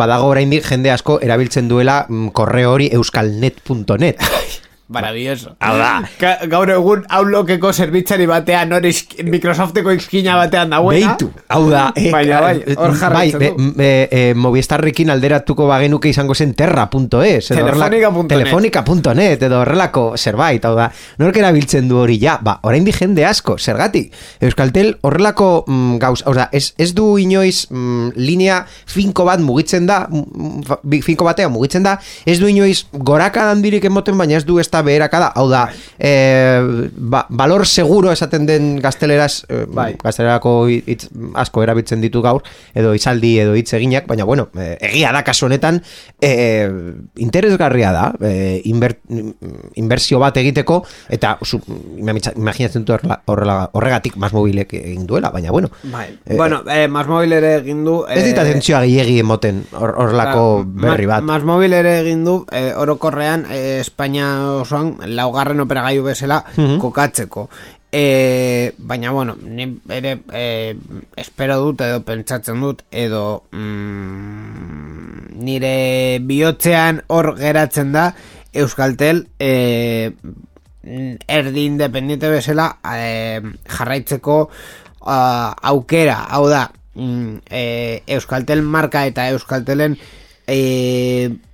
[0.00, 4.20] badago oraindik jende asko erabiltzen duela korreo hori euskalnet.net.
[4.90, 5.52] Maravilloso.
[5.62, 5.90] Hau da.
[6.18, 11.12] Ga- gaur egun Outlookeko zerbitzari batean, hor izk- Microsofteko izkina batean dagoena.
[11.14, 11.92] Beitu, hau da.
[11.94, 16.54] eh, Baina bai, eh, hor jarraitzen bai, be- be- eh, Movistarrekin alderatuko bagenuke izango zen
[16.54, 18.28] terra.es Telefonica.net.
[18.28, 20.90] telefonica.net edo horrelako zerbait, hau da.
[21.18, 24.12] Nork erabiltzen du hori ja, ba, oraindik jende asko, zergatik.
[24.40, 29.86] Euskaltel horrelako mm, gauz, hau da, ez, ez du inoiz mm, linea finko bat mugitzen
[29.86, 34.44] da, mm, bi- finko batean mugitzen da, ez du inoiz goraka handirik emoten, baina ez
[34.44, 36.60] du ez da beherakada, hau da, eh,
[36.96, 39.94] ba, valor seguro esaten den gazteleraz, eh, Bai.
[40.02, 42.42] gaztelerako hitz asko erabiltzen ditu gaur,
[42.74, 45.82] edo hitzaldi edo hitz eginak, baina bueno, eh, egia da kasu honetan,
[46.20, 46.68] eh,
[47.16, 48.98] interesgarria da, eh, inber,
[49.74, 51.36] inbertsio bat egiteko, eta
[51.98, 55.70] imamitza- imaginatzen dut horrela, horregatik mas mobilek egin duela, baina bueno.
[55.82, 56.18] Bai.
[56.26, 58.04] Eh, bueno, eh, Mas Mobil ere egin du...
[58.10, 61.22] Ez dit atentzioa gehiegi emoten hor- horrelako berri bat.
[61.26, 64.26] Mas Mobil ere egin du, eh, orokorrean, eh, Espainia
[64.70, 66.78] osoan, laugarren operagailu bezala Mhm.
[66.78, 67.48] kokatzeko.
[67.92, 70.76] E, baina, bueno, ni ere e,
[71.18, 78.12] espero dut edo pentsatzen dut edo mm, nire bihotzean hor geratzen da
[78.52, 80.12] Euskaltel e,
[81.26, 84.38] erdi independiente bezala e, jarraitzeko
[85.02, 85.18] a,
[85.72, 89.98] aukera, hau da mm, e, Euskaltel marka eta Euskaltelen
[90.46, 91.49] e, mm,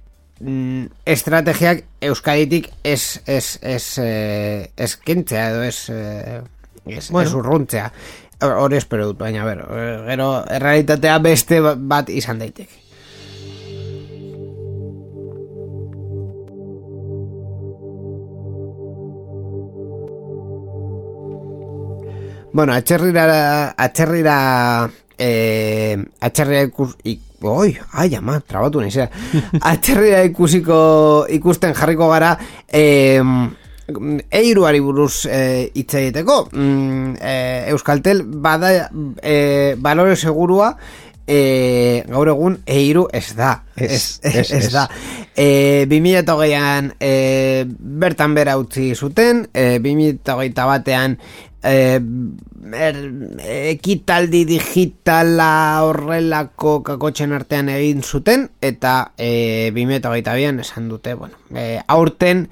[1.04, 6.40] estrategiak Euskaditik ez ez ez eh, ez kentzea edo ez eh,
[6.86, 7.28] ez, Bueno.
[7.28, 7.90] ez urruntzea
[8.40, 12.84] hori espero dut baina ber, eh, gero errealitatea beste ba- bat izan daiteke
[22.52, 24.36] Bueno, atxerrira atxerrira
[25.18, 29.08] eh, atxerrira ikus ik, oi, ai ama, trabatu naizea
[29.72, 30.78] atxerrira ikusiko
[31.36, 32.36] ikusten jarriko gara
[32.68, 33.22] eh,
[34.34, 36.48] eiruari buruz eh, hitz egiteko.
[36.52, 38.90] Mm, eh, Euskaltel bada
[39.22, 40.74] eh, balore segurua
[41.26, 43.62] eh, gaur egun eiru ez da.
[43.74, 44.72] Ez, ez, ez, ez, ez.
[44.72, 44.86] da.
[45.36, 51.18] E, 2008an e, bertan bera utzi zuten e, 2008 batean
[51.66, 52.00] e,
[52.72, 52.98] er,
[53.74, 55.50] ekitaldi digitala
[55.86, 62.46] horrelako kakotxen artean egin zuten eta e, 2008an esan dute bueno, e, aurten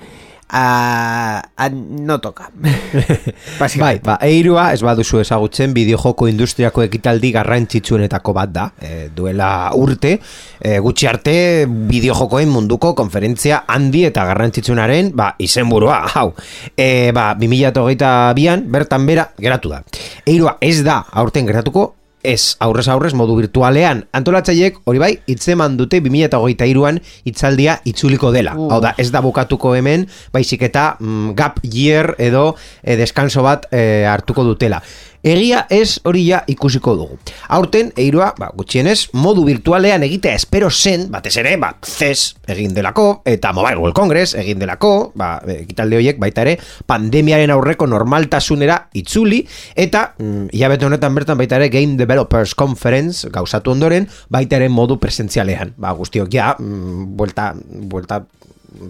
[0.49, 2.51] a, a, no toca
[3.79, 8.67] Bai, ba, eirua ez baduzu ezagutzen bideojoko industriako ekitaldi garrantzitsuenetako bat da.
[8.79, 10.15] E, duela urte,
[10.61, 11.35] e, gutxi arte
[11.67, 16.31] bideojokoen munduko konferentzia handi eta garrantzitsunaren ba, izenburua, hau.
[16.77, 19.83] E, ba, 2008an bertan bera geratu da.
[20.27, 21.93] Eirua ez da aurten geratuko,
[22.25, 24.01] Ez, aurrez aurrez modu virtualean.
[24.17, 28.57] Antolatzaileek hori bai, hitzeman dute 2023an hitzaldia itzuliko dela.
[28.57, 33.69] Hau da, ez da bukatuko hemen, baizik eta mm, gap year edo eh, deskanso bat
[33.71, 34.81] eh, hartuko dutela.
[35.25, 37.15] Egia ez hori ja ikusiko dugu.
[37.57, 43.23] Aurten, eirua, ba, gutxienez, modu virtualean egitea espero zen, batez ere, ba, CES egin delako,
[43.25, 49.41] eta Mobile World Congress egin delako, ba, ekitalde horiek baita ere, pandemiaren aurreko normaltasunera itzuli,
[49.81, 55.01] eta mm, hilabete honetan bertan baita ere Game Developers Conference gauzatu ondoren, baita ere modu
[55.01, 55.73] presentzialean.
[55.81, 58.27] Ba, guztiok ja, mm, buelta, buelta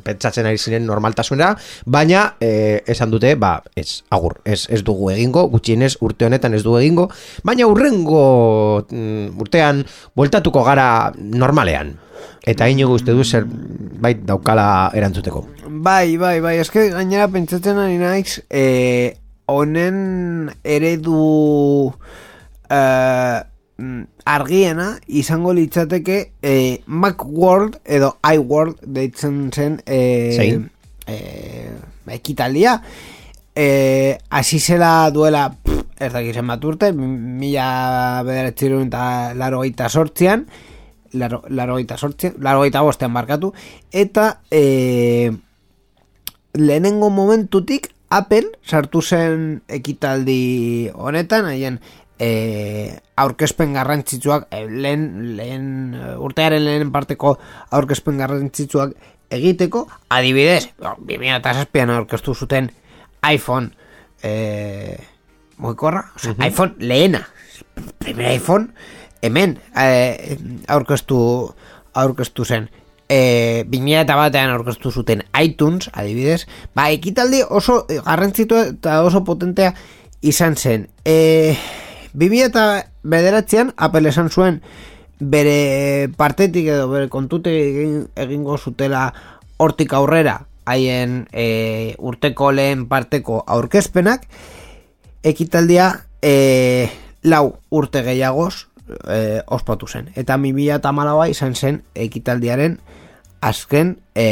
[0.05, 1.55] pentsatzen ari ziren normaltasunera,
[1.87, 6.63] baina eh, esan dute, ba, ez, agur, ez, ez dugu egingo, gutxienez urte honetan ez
[6.65, 7.09] dugu egingo,
[7.45, 8.25] baina urrengo
[8.89, 9.85] mm, urtean
[10.17, 11.95] bueltatuko gara normalean.
[12.45, 15.47] Eta inigo uste du zer bait daukala erantzuteko.
[15.85, 19.17] Bai, bai, bai, eske gainera pentsatzen ari naiz, eh,
[19.49, 21.93] honen eredu
[22.71, 23.41] eh,
[24.25, 30.69] argiena izango litzateke eh, Macworld edo iWorld deitzen zen Zein?
[31.07, 31.73] eh,
[32.15, 32.81] ekitaldia
[33.55, 40.47] eh, hasi zela duela pff, ez dakizen bat urte mila bederatzerun eta laro gaita sortzean
[41.13, 43.53] laro, laro gaita sortzean laro gaita bostean markatu
[43.91, 45.33] eta eh,
[46.55, 51.81] lehenengo momentutik Apple sartu zen ekitaldi honetan, haien
[52.19, 57.37] e, aurkezpen garrantzitsuak, e, lehen, lehen e, urtearen lehen parteko
[57.75, 58.95] aurkezpen garrantzitsuak
[59.35, 62.71] egiteko, adibidez, 2007an aurkeztu zuten
[63.31, 63.71] iPhone
[64.23, 64.97] e,
[65.57, 67.25] moikorra, o sea, iPhone lehena,
[67.99, 68.69] primer iPhone,
[69.23, 71.19] hemen e, aurkeztu,
[71.95, 72.71] aurkeztu zen.
[73.09, 79.75] E, 2000 eta batean aurkeztu zuten iTunes, adibidez, ba, ekitaldi oso garrantzitu eta oso potentea
[80.25, 80.89] izan zen.
[81.05, 81.57] E,
[82.15, 82.65] 2000 eta
[83.03, 84.63] bederatzean, Apple esan zuen
[85.21, 89.13] bere partetik edo bere kontute egin, egingo zutela
[89.59, 94.27] hortik aurrera haien e, urteko lehen parteko aurkezpenak
[95.23, 95.91] ekitaldia
[96.23, 96.89] e,
[97.23, 98.67] lau urte gehiagoz
[99.09, 100.11] e, ospatu zen.
[100.15, 102.79] Eta 2000 eta malaua izan zen ekitaldiaren
[103.45, 104.27] azken e,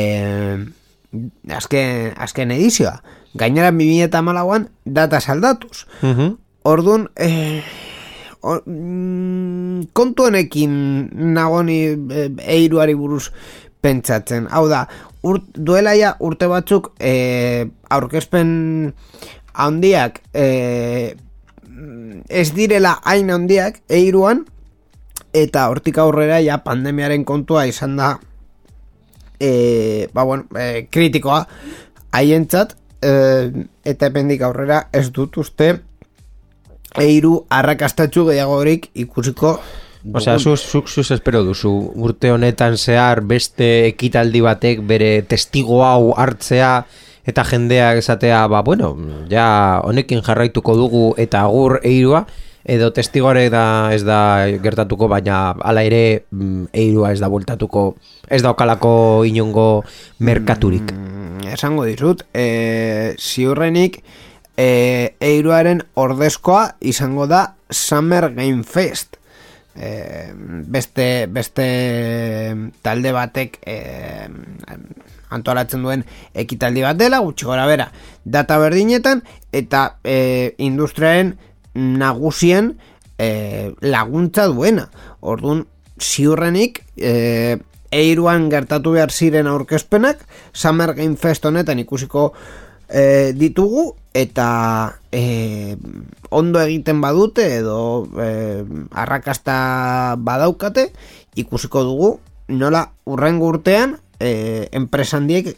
[1.52, 3.00] azken, azken edizioa.
[3.34, 5.86] Gainera 2000 eta malauan data saldatuz.
[6.62, 7.62] Orduan, e,
[8.42, 10.72] or, mm, kontu honekin
[11.34, 13.30] nagoni e, eiruari buruz
[13.82, 14.46] pentsatzen.
[14.50, 14.86] Hau da,
[15.22, 18.92] urt, duela ja urte batzuk e, aurkezpen
[19.54, 21.14] handiak e,
[22.28, 24.44] ez direla hain handiak eiruan
[25.32, 28.14] eta hortik aurrera ja pandemiaren kontua izan da
[29.40, 31.44] e, ba bueno, e, kritikoa
[32.12, 33.12] haientzat e,
[33.84, 35.72] eta ependik aurrera ez dut uste
[37.00, 39.58] eiru arrakastatxu gehiagorik ikusiko
[40.02, 46.10] Osea, zuk zuk zuz espero duzu urte honetan zehar beste ekitaldi batek bere testigo hau
[46.18, 46.72] hartzea
[47.22, 48.96] eta jendeak esatea, ba, bueno,
[49.30, 52.24] ja honekin jarraituko dugu eta agur eirua,
[52.64, 57.84] edo testigoare da ez da gertatuko, baina hala ere mm, eirua ez da bueltatuko,
[58.26, 59.84] ez daukalako inongo
[60.18, 60.90] merkaturik.
[60.90, 64.02] Mm, esango dizut, e, ziurrenik
[64.56, 69.18] e, eiruaren ordezkoa izango da Summer Game Fest.
[69.74, 70.28] E,
[70.68, 71.66] beste, beste
[72.84, 73.76] talde batek e,
[75.32, 76.04] antolatzen duen
[76.36, 77.88] ekitaldi bat dela, gutxi gora bera,
[78.24, 81.36] data berdinetan, eta e, industriaren
[81.74, 82.74] nagusien
[83.16, 84.90] e, laguntza duena.
[85.20, 85.64] Orduan,
[86.02, 87.58] ziurrenik, e,
[87.92, 92.32] eiruan gertatu behar ziren aurkezpenak, Summer Game Fest honetan ikusiko
[92.92, 95.76] e, ditugu, eta e,
[96.30, 100.90] ondo egiten badute, edo e, arrakasta badaukate,
[101.34, 102.12] ikusiko dugu,
[102.52, 105.56] nola urrengo urtean, e, enpresandiek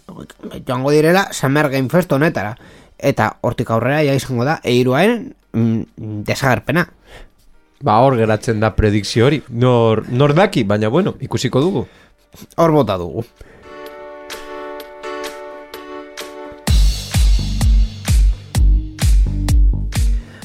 [0.67, 2.57] joango direla Summer Game Fest honetara.
[2.99, 6.87] Eta hortik aurrera ja izango da eiruaren mm, desagerpena.
[7.85, 9.43] Ba, hor geratzen da predikzio hori.
[9.51, 11.85] Nor, nor daki, baina bueno, ikusiko dugu.
[12.57, 13.27] Hor bota dugu.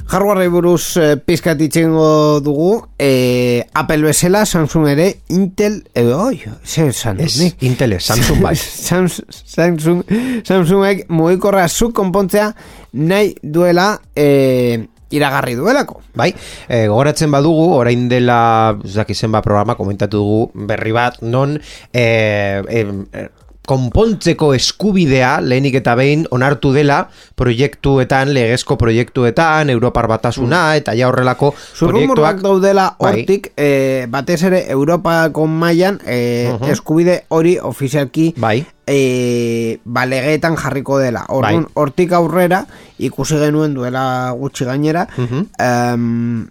[0.10, 6.89] Hardware buruz eh, pizkat itxengo dugu eh, Apple bezala, Samsung ere Intel, edo, oi, zer
[6.89, 7.62] esan Ez, nik?
[7.67, 8.56] Intel ez, Samsung bai.
[8.58, 10.02] Sams- Samsung
[10.48, 12.50] Samsungek mugikorra zuk konpontzea
[12.98, 16.02] nahi duela eh, iragarri duelako.
[16.13, 16.28] Bai,
[16.69, 22.04] e, gogoratzen badugu, orain dela, ez dakit zenbat programa, komentatu dugu berri bat, non e,
[22.04, 23.24] e, e,
[23.69, 27.03] konpontzeko eskubidea lehenik eta behin onartu dela
[27.38, 33.12] proiektuetan, legezko proiektuetan, Europar batasuna eta ja horrelako proiektuak daudela Bai.
[33.21, 36.71] hortik, eh, batez ere Europako mailan eh, Mhm.
[36.73, 38.65] eskubide hori ofizialki Bai.
[38.88, 41.25] eh, balegeetan jarriko dela.
[41.29, 41.71] Orduan, Bai.
[41.75, 42.65] hortik aurrera
[42.97, 45.45] ikusi genuen duela gutxi gainera, Mhm.
[45.60, 46.47] em,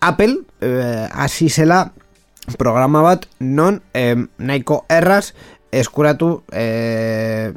[0.00, 1.92] Apple eh, hasi zela
[2.58, 5.32] programa bat non em, nahiko erraz
[5.72, 7.52] eskuratu eh,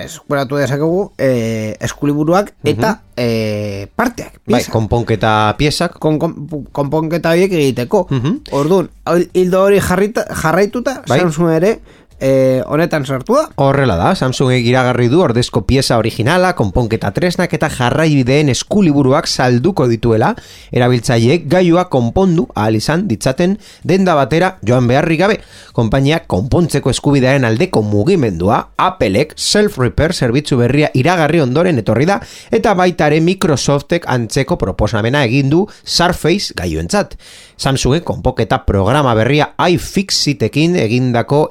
[0.00, 4.38] eskuratu dezakegu eh, eskuliburuak eta eh, parteak.
[4.46, 6.32] Bai, piezak konponketa piezak, kon, kon,
[6.72, 8.06] konponketa horiek egiteko.
[8.10, 8.38] Mhm.
[8.56, 11.20] Orduan, hil- hildo hori jarrita, jarraituta, Bai.
[11.20, 11.74] Samsung ere
[12.20, 13.44] e, honetan sartu da.
[13.60, 20.34] Horrela da, Samsungek iragarri du ordezko pieza originala, konponketa tresnak eta jarraibideen eskuliburuak salduko dituela,
[20.74, 25.38] erabiltzaileek gailua konpondu ahal izan ditzaten denda batera joan beharri gabe.
[25.76, 32.20] Konpainiak konpontzeko eskubidearen aldeko mugimendua, Appleek self-repair zerbitzu berria iragarri ondoren etorri da,
[32.54, 37.18] eta baitare Microsoftek antzeko proposamena egin du Surface gaioentzat.
[37.56, 41.44] Samsungek konpoketa programa berria iFixitekin egindako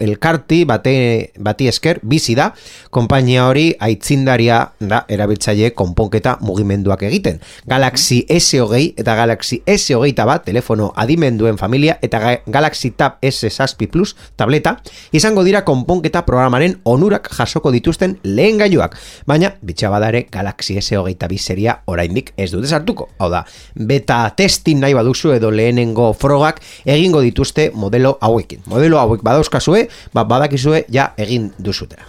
[0.53, 2.53] elkarti bate, bati esker bizi da,
[2.93, 7.39] konpainia hori aitzindaria da erabiltzaile konponketa mugimenduak egiten.
[7.67, 14.15] Galaxy S20 eta Galaxy S20 bat telefono adimenduen familia eta ga- Galaxy Tab S6 Plus
[14.35, 14.77] tableta
[15.11, 18.95] izango dira konponketa programaren onurak jasoko dituzten lehen gailuak,
[19.25, 23.09] baina bitxabadare Galaxy S20 bi seria oraindik ez dute sartuko.
[23.19, 23.43] Hau da,
[23.75, 28.61] beta testing nahi baduzu edo lehenengo frogak egingo dituzte modelo hauekin.
[28.65, 32.03] Modelo hauek badauzkazue, ba, badakizue ja egin duzutera.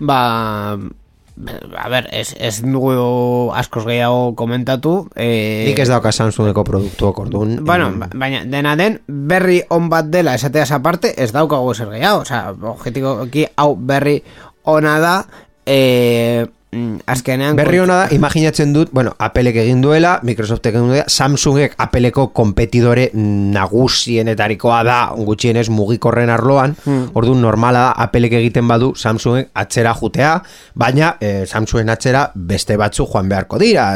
[0.00, 0.18] Ba,
[0.74, 5.08] a ber, ez, ez dugu askoz gehiago komentatu.
[5.18, 7.56] E, Nik ez dauka Samsungeko produktuok orduan.
[7.66, 12.22] Bueno, ba- baina dena den, berri on bat dela esateaz aparte, ez daukago zer gehiago.
[12.22, 14.20] Osa, objetikoki hau berri
[14.70, 15.16] ona da,
[15.66, 16.52] e, mm,
[17.06, 17.56] azkenean...
[17.56, 23.08] Berri hona da, imaginatzen dut, bueno, Applek egin duela, Microsoftek egin duela, Samsungek Appleko kompetidore
[23.14, 26.74] nagusienetarikoa da, gutxienez mugikorren arloan,
[27.14, 30.34] orduan normala da, Applek egiten badu, Samsungek atzera jutea,
[30.74, 33.88] baina eh, Samsungen atzera beste batzu joan beharko dira,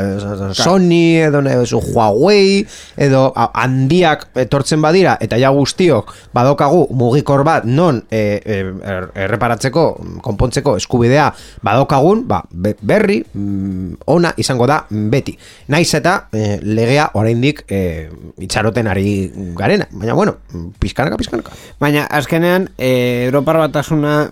[0.55, 2.64] Sony, edo zu Huawei,
[2.97, 9.85] edo handiak etortzen badira, eta ja guztiok badokagu mugikor bat non eh, eh, er- erreparatzeko,
[10.24, 11.29] konpontzeko eskubidea
[11.64, 12.43] badokagun, ba,
[12.81, 15.37] berri, mm, ona izango da beti.
[15.69, 18.09] Naiz eta eh, legea oraindik eh,
[18.39, 20.37] itxaroten ari garena, baina bueno,
[20.79, 21.53] pizkanaka, pizkanaka.
[21.81, 24.31] Baina, azkenean, e, Europar batasuna,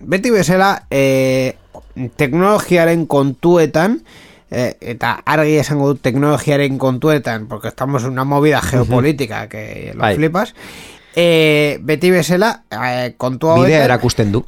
[0.00, 1.56] beti bezala, e,
[2.16, 4.00] teknologiaren kontuetan,
[4.50, 10.02] e, eta argi esango dut teknologiaren kontuetan, porque estamos en una movida geopolítica que lo
[10.02, 10.16] Bai.
[10.16, 10.54] flipas,
[11.14, 14.44] e, beti bezala, e, kontu Bidea erakusten du.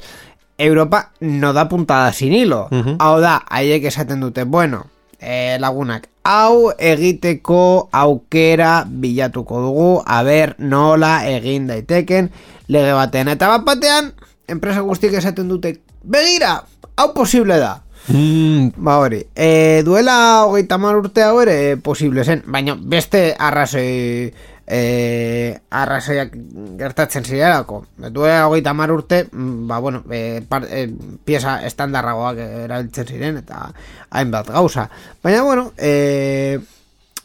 [0.61, 2.67] Europa no da puntada sin hilo.
[2.71, 2.95] Mhm.
[2.99, 4.85] Hau da, haiek esaten dute, bueno,
[5.19, 12.31] e, lagunak, hau egiteko aukera bilatuko dugu, aber nola egin daiteken
[12.67, 13.31] lege batean.
[13.33, 14.13] Eta bat batean,
[14.47, 16.61] enpresa guztiek esaten dute, begira,
[16.97, 17.81] hau posible da.
[18.07, 24.33] Mm, Ba hori, e, duela hogeita mar urte hau ere posible zen, baina beste arrazoi
[24.71, 26.33] e, arrazoiak
[26.79, 27.81] gertatzen zirelako.
[28.09, 30.87] Duela hogeita mar urte, mm, ba bueno, e, par, e,
[31.25, 33.65] pieza estandarragoak erabiltzen ziren eta
[34.09, 34.87] hainbat gauza.
[35.23, 36.59] Baina bueno, e,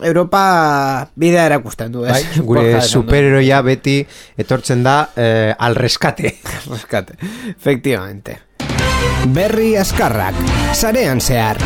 [0.00, 2.12] Europa bidea erakusten du, ez?
[2.12, 4.00] bai, gure superheroia beti
[4.36, 6.34] etortzen da eh, al rescate.
[6.66, 7.16] Rescate,
[7.54, 8.45] efectivamente.
[9.34, 10.34] Berri askarrak,
[10.72, 11.58] sarean zehar.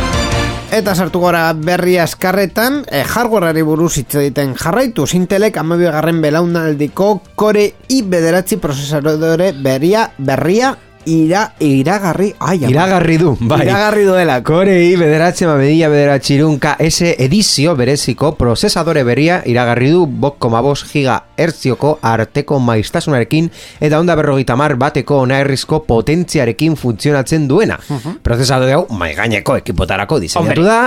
[0.71, 7.67] Eta sartu gora berri askarretan, e, hardwareari buruz hitz egiten jarraitu, Intelek amabigarren belaunaldiko Core
[7.89, 10.77] i bederatzi procesadore berria, berria,
[11.11, 12.59] ira, iragarri, ai.
[12.71, 13.65] Iragarri du, bai.
[13.67, 14.39] Iragarri duela.
[14.47, 21.19] Korei bederatze mamedilla bederatxirunka S edizio bereziko prozesadore berria iragarri du bok koma bos giga
[21.41, 23.49] ertzioko arteko maiztasunarekin
[23.81, 27.79] eta onda berrogeita mar bateko onaerrizko potentziarekin funtzionatzen duena.
[28.23, 30.79] Prozesadore hau maigaineko ekipotarako diseinatu da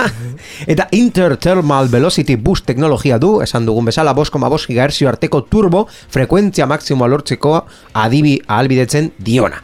[0.66, 5.86] eta Interthermal Velocity Boost teknologia du, esan dugun bezala bos koma bos giga arteko turbo
[6.08, 7.54] frekuentzia maksimoa lortzeko
[7.92, 9.60] adibi ahalbidetzen diona.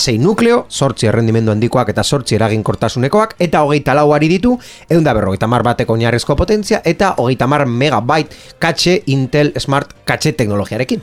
[0.00, 4.54] Amasei nukleo, sortzi errendimendu handikoak eta sortzi eraginkortasunekoak, eta hogeita lauari ditu,
[4.88, 11.02] eunda berrogeita mar bateko oinarrizko potentzia, eta hogeita mar megabyte katxe Intel Smart katxe teknologiarekin.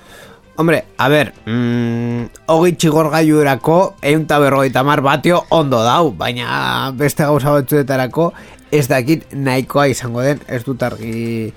[0.58, 7.30] Hombre, a ber, mm, hogei txigor gaiurako eunta berrogeita mar batio ondo dau, baina beste
[7.30, 8.32] gauza batzuetarako
[8.72, 11.54] ez dakit nahikoa izango den, ez dut argi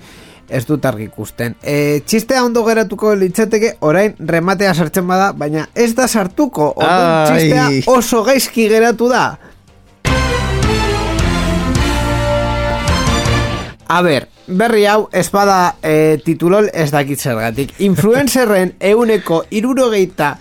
[0.51, 1.55] ez dut argi ikusten.
[1.63, 7.31] E, txistea ondo geratuko litzateke orain rematea sartzen bada, baina ez da sartuko, orduan Ai.
[7.31, 9.25] txistea oso gaizki geratu da.
[13.91, 17.73] A ber, berri hau espada e, titulol ez dakit zergatik.
[17.83, 20.37] Influencerren euneko irurogeita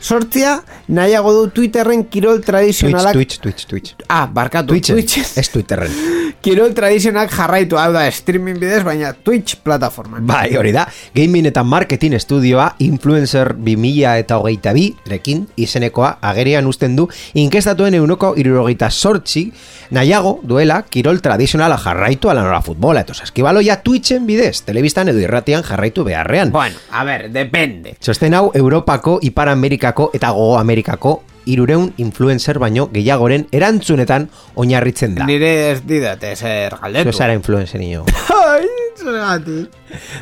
[0.00, 3.12] sortzia nahiago du Twitterren kirol Twitch, tradizionalak...
[3.12, 3.94] Twitch, Twitch, Twitch.
[4.08, 5.18] Ah, barkatu, Twitch, Twitch.
[5.36, 5.92] ez Twitterren.
[6.42, 10.24] kirol tradizionak jarraitu, hau da, streaming bidez, baina Twitch plataforman.
[10.26, 16.66] Bai, hori da, gaming eta marketing estudioa influencer 2000 eta hogeita bi rekin izenekoa agerian
[16.66, 19.50] usten du inkestatuen eunoko irurogeita sortzi
[19.90, 25.62] nahiago duela kirol tradizionala jarraitu ala nola futbola eto saskibaloia Twitchen bidez, telebistan edo irratian
[25.66, 26.52] jarraitu beharrean.
[26.52, 27.96] Bueno, a ver, depende.
[28.00, 35.16] Txosten hau Europako Ipar Amerikako Asiako eta Gogo Amerikako irureun influencer baino gehiagoren erantzunetan oinarritzen
[35.16, 35.26] da.
[35.26, 37.12] Nire ez didate zer galdetu.
[37.12, 38.04] Zara influencer nio.
[38.44, 38.66] Ai,
[38.96, 39.79] zergatik.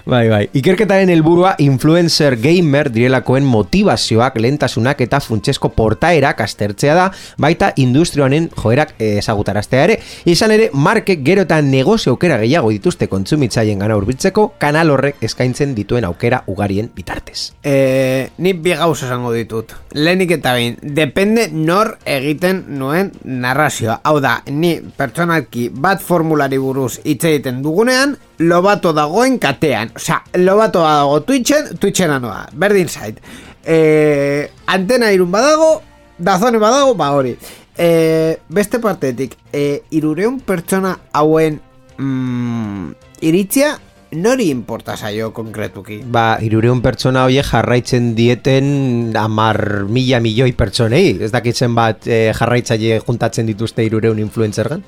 [0.09, 0.43] Bai, bai.
[0.57, 7.07] Ikerketaren helburua influencer gamer direlakoen motivazioak, lentasunak eta funtsesko portaerak aztertzea da,
[7.41, 9.99] baita industrioanen joerak eh, ezagutaraztea ere.
[10.29, 15.75] Izan ere, markek gero eta negozio aukera gehiago dituzte kontsumitzaien gana urbiltzeko, kanal horrek eskaintzen
[15.77, 17.53] dituen aukera ugarien bitartez.
[17.63, 19.75] Eh, ni bi gauza esango ditut.
[19.93, 24.01] Lehenik eta behin, depende nor egiten nuen narrazioa.
[24.05, 29.91] Hau da, ni pertsonalki bat formulari buruz hitz egiten dugunean, lobato dagoen katean.
[29.97, 32.49] Osea, lobato dago Twitchen, Twitchen anoa.
[32.53, 33.21] Berdin zait.
[33.65, 35.83] Eh, antena irun badago,
[36.19, 37.37] dazone badago, ba hori.
[37.77, 41.61] Eh, beste partetik, eh, irureun pertsona hauen
[41.97, 42.91] mm,
[43.21, 43.79] iritzia,
[44.13, 46.01] nori importa zaio konkretuki?
[46.03, 51.19] Ba, irureun pertsona hoiek jarraitzen dieten amar mila milioi pertsonei.
[51.23, 54.83] Ez dakitzen bat eh, jarraitzaile juntatzen dituzte irureun influencergan?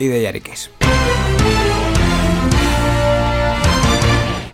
[0.00, 0.66] Ideiarik ez.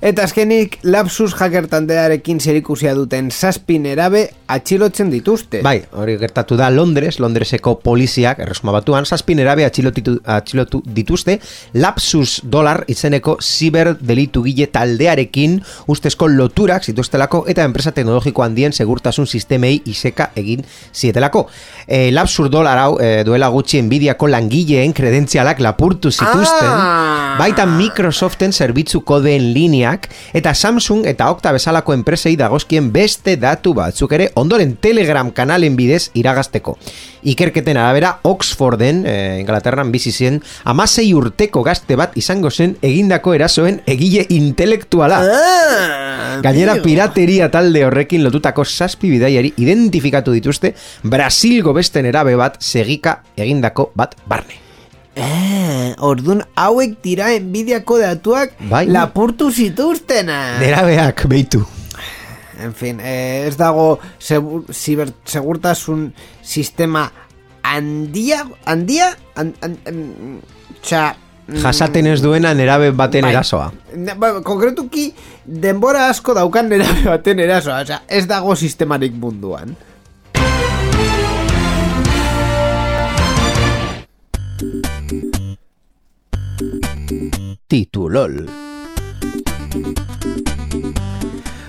[0.02, 5.60] Eta azkenik, lapsus hacker taldearekin zerikusia duten zazpin erabe atxilotzen dituzte.
[5.62, 11.36] Bai, hori gertatu da Londres, Londreseko poliziak, erresuma batuan, zazpin erabe atxilotitu, atxilotu dituzte,
[11.78, 15.60] lapsus dolar izeneko ziber delitu gile taldearekin
[15.94, 21.44] ustezko loturak zituztelako eta enpresa teknologiko handien segurtasun sistemei iseka egin zietelako.
[21.86, 27.36] E, lapsus dolar hau e, duela gutxi enbidiako langileen kredentzialak lapurtu zituzten, Ah!
[27.38, 29.52] baita Microsoften zerbitzu kodeen
[29.92, 35.76] lineak eta Samsung eta Okta bezalako enpresei dagozkien beste datu batzuk ere ondoren Telegram kanalen
[35.76, 36.78] bidez iragazteko.
[37.22, 43.80] Ikerketen arabera Oxforden, eh, Inglaterran bizi zen, amasei urteko gazte bat izango zen egindako erasoen
[43.86, 45.20] egile intelektuala.
[45.22, 53.22] Ah, Gainera pirateria talde horrekin lotutako zazpi bidaiari identifikatu dituzte Brasilgo besten erabe bat segika
[53.36, 54.61] egindako bat barne.
[55.14, 58.86] Eh, ordun hauek dira enbidiako datuak Bai.
[58.88, 60.58] lapurtu zituztena.
[60.60, 61.66] Nerabeak beitu.
[62.62, 64.64] En fin, eh, ez dago segur,
[65.24, 67.10] segurtasun sistema
[67.62, 70.00] handia, handia, an, an, an,
[70.82, 71.14] txa,
[71.48, 73.32] mm, Jasaten ez duena nerabe baten bai.
[73.34, 73.72] erasoa.
[74.16, 75.12] Ba, konkretuki,
[75.44, 79.76] denbora asko daukan nerabe baten erasoa, osea, ez dago sistemarik munduan.
[87.66, 88.48] Titulol.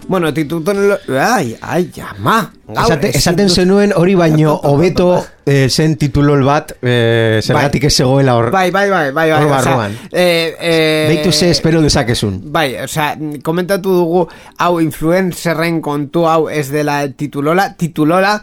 [0.08, 0.90] Bueno, tituton...
[0.90, 2.52] lo- Ai, ai, ama.
[2.68, 5.08] Gaur, Esate, esaten zenuen hori baino hobeto
[5.46, 8.50] eh, zen titulol bat eh, zergatik ez zegoela hor.
[8.54, 9.48] Bai, bai, bai, bai, bai.
[9.50, 9.96] Barruan.
[10.12, 12.42] eh, eh, Beitu ze espero dezakezun.
[12.54, 14.28] Bai, osea, komentatu dugu
[14.60, 18.38] hau influencerren kontu hau ez dela titulola, titulola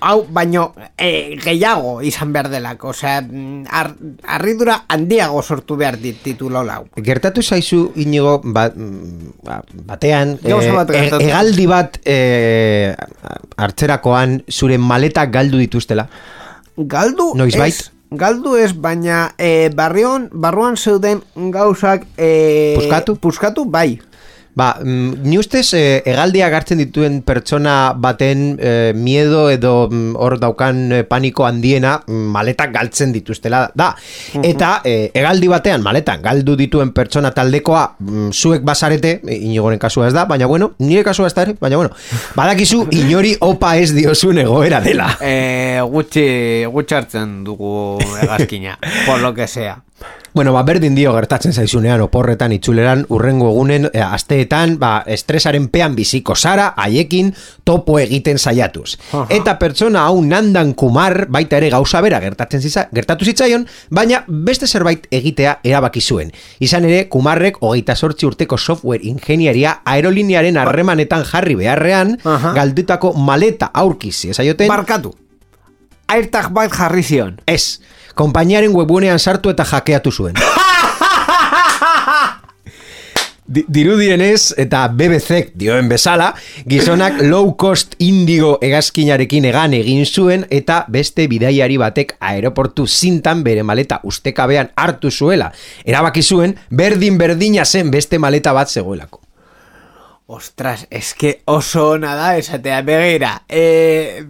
[0.00, 3.18] hau baino eh, gehiago izan behar delako, osea,
[3.70, 3.90] ar,
[4.36, 6.86] arridura handiago sortu behar dit titulola hau.
[6.96, 11.24] Gertatu zaizu inigo bat, mm, ba- batean Gauza bat eh, gertatu.
[11.24, 12.94] hegaldi bat eh,
[13.56, 16.08] hartzerakoan zure maleta galdu dituztela.
[16.78, 17.74] Galdu Noizbait?
[17.74, 21.22] ez, galdu ez, baina eh, barrion, barruan zeuden
[21.52, 23.16] gauzak eh, Puskatu?
[23.16, 23.98] puskatu, bai.
[24.58, 30.34] Ba, mm, ni ustez eh, hegaldia gartzen dituen pertsona baten eh, miedo edo mm, hor
[30.42, 33.92] daukan eh, paniko handiena mm, maletak galtzen dituztela da.
[34.42, 40.16] Eta eh, hegaldi batean maletan galdu dituen pertsona taldekoa mm, zuek basarete, inigoren kasua ez
[40.16, 41.94] da, baina bueno, nire kasua ez da ere, baina bueno,
[42.34, 45.12] badakizu inori opa ez diozun egoera dela.
[45.22, 48.74] Eh, gutxi, gutxartzen dugu egazkina,
[49.06, 49.78] por lo que sea.
[50.38, 55.96] Bueno, ba, berdin dio gertatzen zaizunean oporretan itzuleran urrengo egunen e, asteetan ba, estresaren pean
[55.96, 57.32] biziko zara haiekin
[57.66, 58.92] topo egiten saiatuz.
[59.34, 64.70] Eta pertsona hau nandan kumar baita ere gauza bera gertatzen ziza, gertatu zitzaion, baina beste
[64.70, 66.30] zerbait egitea erabaki zuen.
[66.62, 72.54] Izan ere, kumarrek hogeita sortzi urteko software ingeniaria aerolinearen harremanetan jarri beharrean, Aha.
[72.62, 74.70] galdutako maleta aurkizi, esaioten...
[74.70, 75.16] Barkatu.
[76.08, 77.40] Airtag bat jarri zion.
[77.44, 77.80] Ez,
[78.18, 80.34] konpainiaren webunean sartu eta jakeatu zuen.
[83.48, 86.34] Di- Dirudienez eta BBC dioen bezala,
[86.68, 93.62] gizonak low cost indigo egazkinarekin egan egin zuen eta beste bidaiari batek aeroportu zintan bere
[93.64, 95.48] maleta ustekabean hartu zuela.
[95.88, 99.22] Erabaki zuen berdin berdina zen beste maleta bat zegoelako.
[100.28, 103.30] Ostras, eske oso ona da esatea begira.
[103.48, 104.24] E,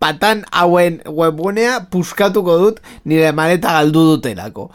[0.00, 4.70] patan hauen webgunea puskatuko dut nire maleta galdu dutelako.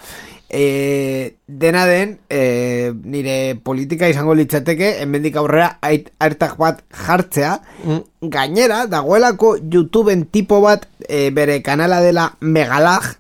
[0.50, 7.60] e, dena den e, nire politika izango litzateke hemendik aurrera airtag bat jartzea
[8.22, 13.14] gainera dagoelako YouTubeen tipo bat e, bere kanala dela Megalag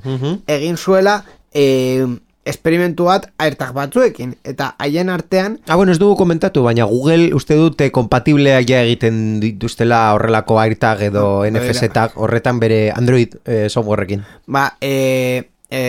[0.49, 1.21] egin zuela
[1.53, 2.05] e,
[2.49, 7.55] esperimentu bat airtag batzuekin eta haien artean Ah, bueno, ez dugu komentatu, baina Google uste
[7.55, 13.67] dute kompatibleak ja egiten dituztela horrelako AirTag edo Ah, NFC tag horretan bere Android eh,
[13.69, 14.23] softwareekin.
[14.47, 15.83] ba, e, e,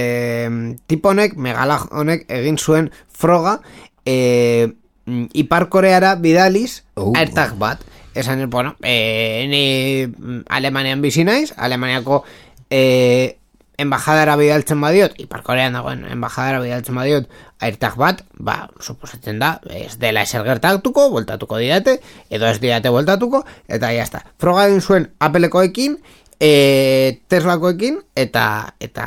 [0.87, 3.61] tipo honek, megalag honek egin zuen froga
[4.05, 4.69] e,
[5.07, 7.13] mm, Ipar Koreara bidaliz Oh.
[7.17, 7.81] airtag bat
[8.15, 12.25] esan, bueno, e, ni mm, Alemanian bizi naiz Alemaniako
[12.69, 13.39] e,
[13.81, 17.29] embajadara bidaltzen badiot Ipar Korean dagoen embajadara bidaltzen badiot
[17.61, 21.99] airtag bat, ba, suposatzen da ez dela eser gertatuko, voltatuko didate
[22.31, 25.99] edo ez didate voltatuko eta jazta, froga egin zuen Applekoekin
[26.41, 28.45] e, Teslakoekin eta
[28.81, 29.07] eta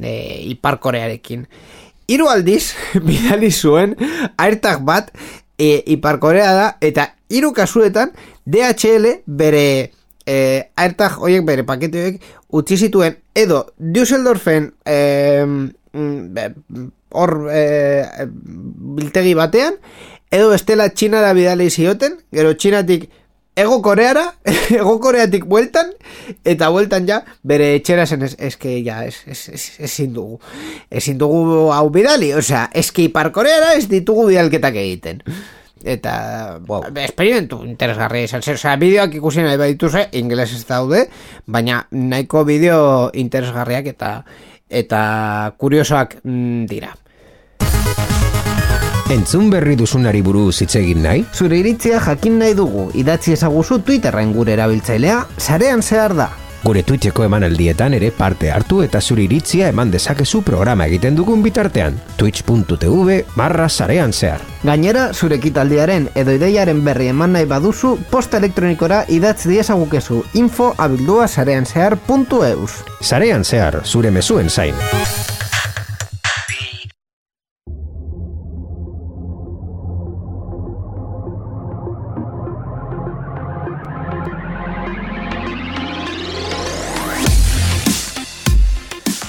[0.00, 1.46] e, Ipar Korearekin.
[2.08, 2.74] Hiru aldiz
[3.08, 3.96] bidali zuen
[4.36, 5.12] airtag bat
[5.58, 8.12] e, Ipar Korea da eta hiru kasuetan
[8.44, 9.92] DHL bere
[10.26, 12.22] e, airtag horiek bere pakete horiek
[12.54, 14.98] utzi zituen edo Düsseldorfen e,
[17.14, 17.64] hor e,
[18.98, 19.76] biltegi batean
[20.34, 23.10] edo bestela Txinara bidali zioten gero Txinatik
[23.56, 24.34] Ego Koreara,
[24.70, 25.92] Ego Koreatik bueltan,
[26.44, 30.40] eta bueltan ja, bere etxera zen, es, eske ja, es, es, es, ezin dugu.
[30.90, 35.22] Ezin dugu hau bidali, osea, eski Ipar Koreara ez ditugu bidalketak egiten.
[35.84, 36.86] Eta, wow.
[37.04, 41.04] esperimentu interesgarria izan zen, osea, bideoak ikusi nahi badituze, ingeles ez daude,
[41.46, 44.12] baina nahiko bideo interesgarriak eta
[44.68, 45.00] eta
[45.60, 46.94] kuriosoak mm, dira.
[49.12, 51.26] Entzun berri duzunari buruz hitz egin nahi?
[51.36, 56.30] Zure iritzia jakin nahi dugu, idatzi ezaguzu Twitterren gure erabiltzailea, sarean zehar da.
[56.64, 61.98] Gure Twitcheko emanaldietan ere parte hartu eta zure iritzia eman dezakezu programa egiten dugun bitartean.
[62.16, 64.40] twitch.tv barra sarean zehar.
[64.64, 71.28] Gainera, zure ekitaldiaren edo ideiaren berri eman nahi baduzu, posta elektronikora idatz diezagukezu info abildua
[71.28, 72.80] sarean zehar puntu eus.
[73.02, 74.74] Sarean zehar, zure mezuen zain.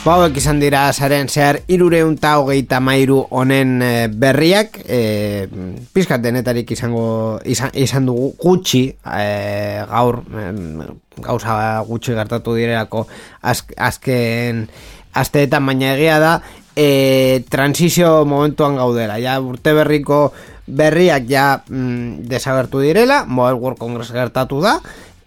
[0.05, 4.75] Bauek izan dira zaren zehar irureunta hogeita mairu honen eh, berriak.
[4.85, 5.47] E,
[5.95, 10.59] pizkat denetarik izango izan, izan dugu gutxi eh, gaur em,
[11.25, 11.55] gauza
[11.89, 13.07] gutxi gertatu direlako
[13.41, 14.67] azk, azken
[15.17, 16.35] asteetan baina egia da
[16.77, 19.17] e, transizio momentuan gaudela.
[19.17, 20.27] Ja urte berriko
[20.67, 24.77] berriak ja mm, desagertu direla Mobile World Congress gertatu da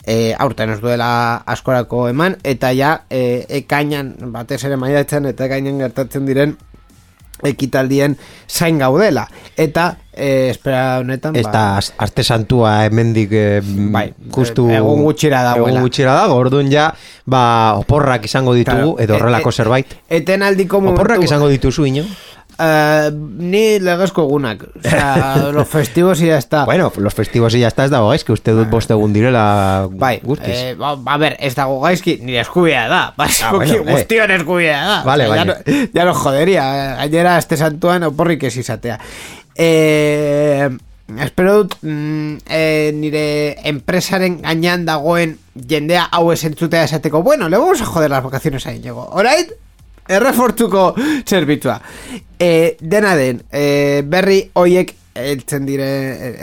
[0.09, 1.11] e, aurten ez duela
[1.45, 6.57] askorako eman eta ja e, ekainan batez ere maiatzen eta ekainan gertatzen diren
[7.45, 8.17] ekitaldien
[8.51, 13.61] zain gaudela eta e, espera honetan da az- arte santua hemendik eh,
[13.95, 15.71] Bai, justu egun gutxira dagoela.
[15.77, 16.89] Egun gutxira dago, orduan ja
[17.27, 18.99] ba, oporrak izango ditugu Claro.
[19.05, 22.03] edo horrelako E- e- zerbait etenaldiko momentu Oporrak izango dituzu ino
[22.61, 27.61] Eh, ni legezko egunak o sea, los festivos y ya está Bueno, los festivos y
[27.61, 31.15] ya está ez dago gaizki uste dut bost egun direla Bai, guztiz eh, ba, ba,
[31.15, 33.15] a ber, ez dago gaizki, nire eskubidea da.
[33.17, 33.85] Ba, Ah, bueno, eh.
[33.93, 35.03] guztion eskubidea da.
[35.05, 35.63] Vale, O sea, vale.
[35.65, 36.65] Ya, no, ya no joderia.
[36.97, 38.99] Gainera, este santuan oporrik ez izatea.
[39.55, 40.69] Eh,
[41.23, 43.23] espero dut mm, eh, nire
[43.71, 45.39] enpresaren gainean dagoen
[45.69, 49.09] jendea hau ez entzutea esateko, bueno, le vamos a joder las vacaciones a Íñigo.
[49.17, 49.53] Alright?
[50.09, 50.95] Errefortzuko
[51.27, 51.81] zerbitzua.
[52.39, 55.89] E, dena den, e, berri hoiek eltzen, dire,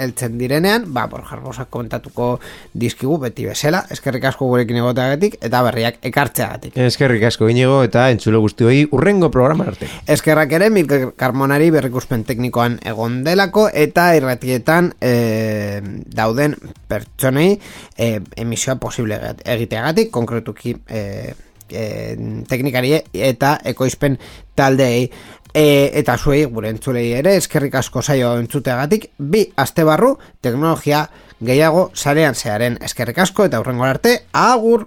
[0.03, 2.39] eltzen direnean, ba, por jarbosak komentatuko
[2.73, 6.77] dizkigu beti bezala, eskerrik asko gurekin egoteagatik, eta berriak ekartzeagatik.
[6.85, 12.77] Eskerrik asko inigo eta entzulo guztioi urrengo programa arte Eskerrak ere Milker Karmonari berrikuspen teknikoan
[12.85, 15.81] egon delako eta irratietan e,
[16.15, 16.55] dauden
[16.89, 17.55] pertsonei
[17.97, 21.33] e, emisioa posible egiteagatik, konkretuki e,
[21.69, 22.15] e,
[22.49, 24.19] teknikari eta ekoizpen
[24.55, 25.09] taldeei.
[25.55, 31.05] E, eta zuei gure entzulei ere eskerrik asko saio entzuteagatik bi aste barru teknologia
[31.39, 34.83] gehiago sarean zearen eskerrik asko eta hurrengo arte agur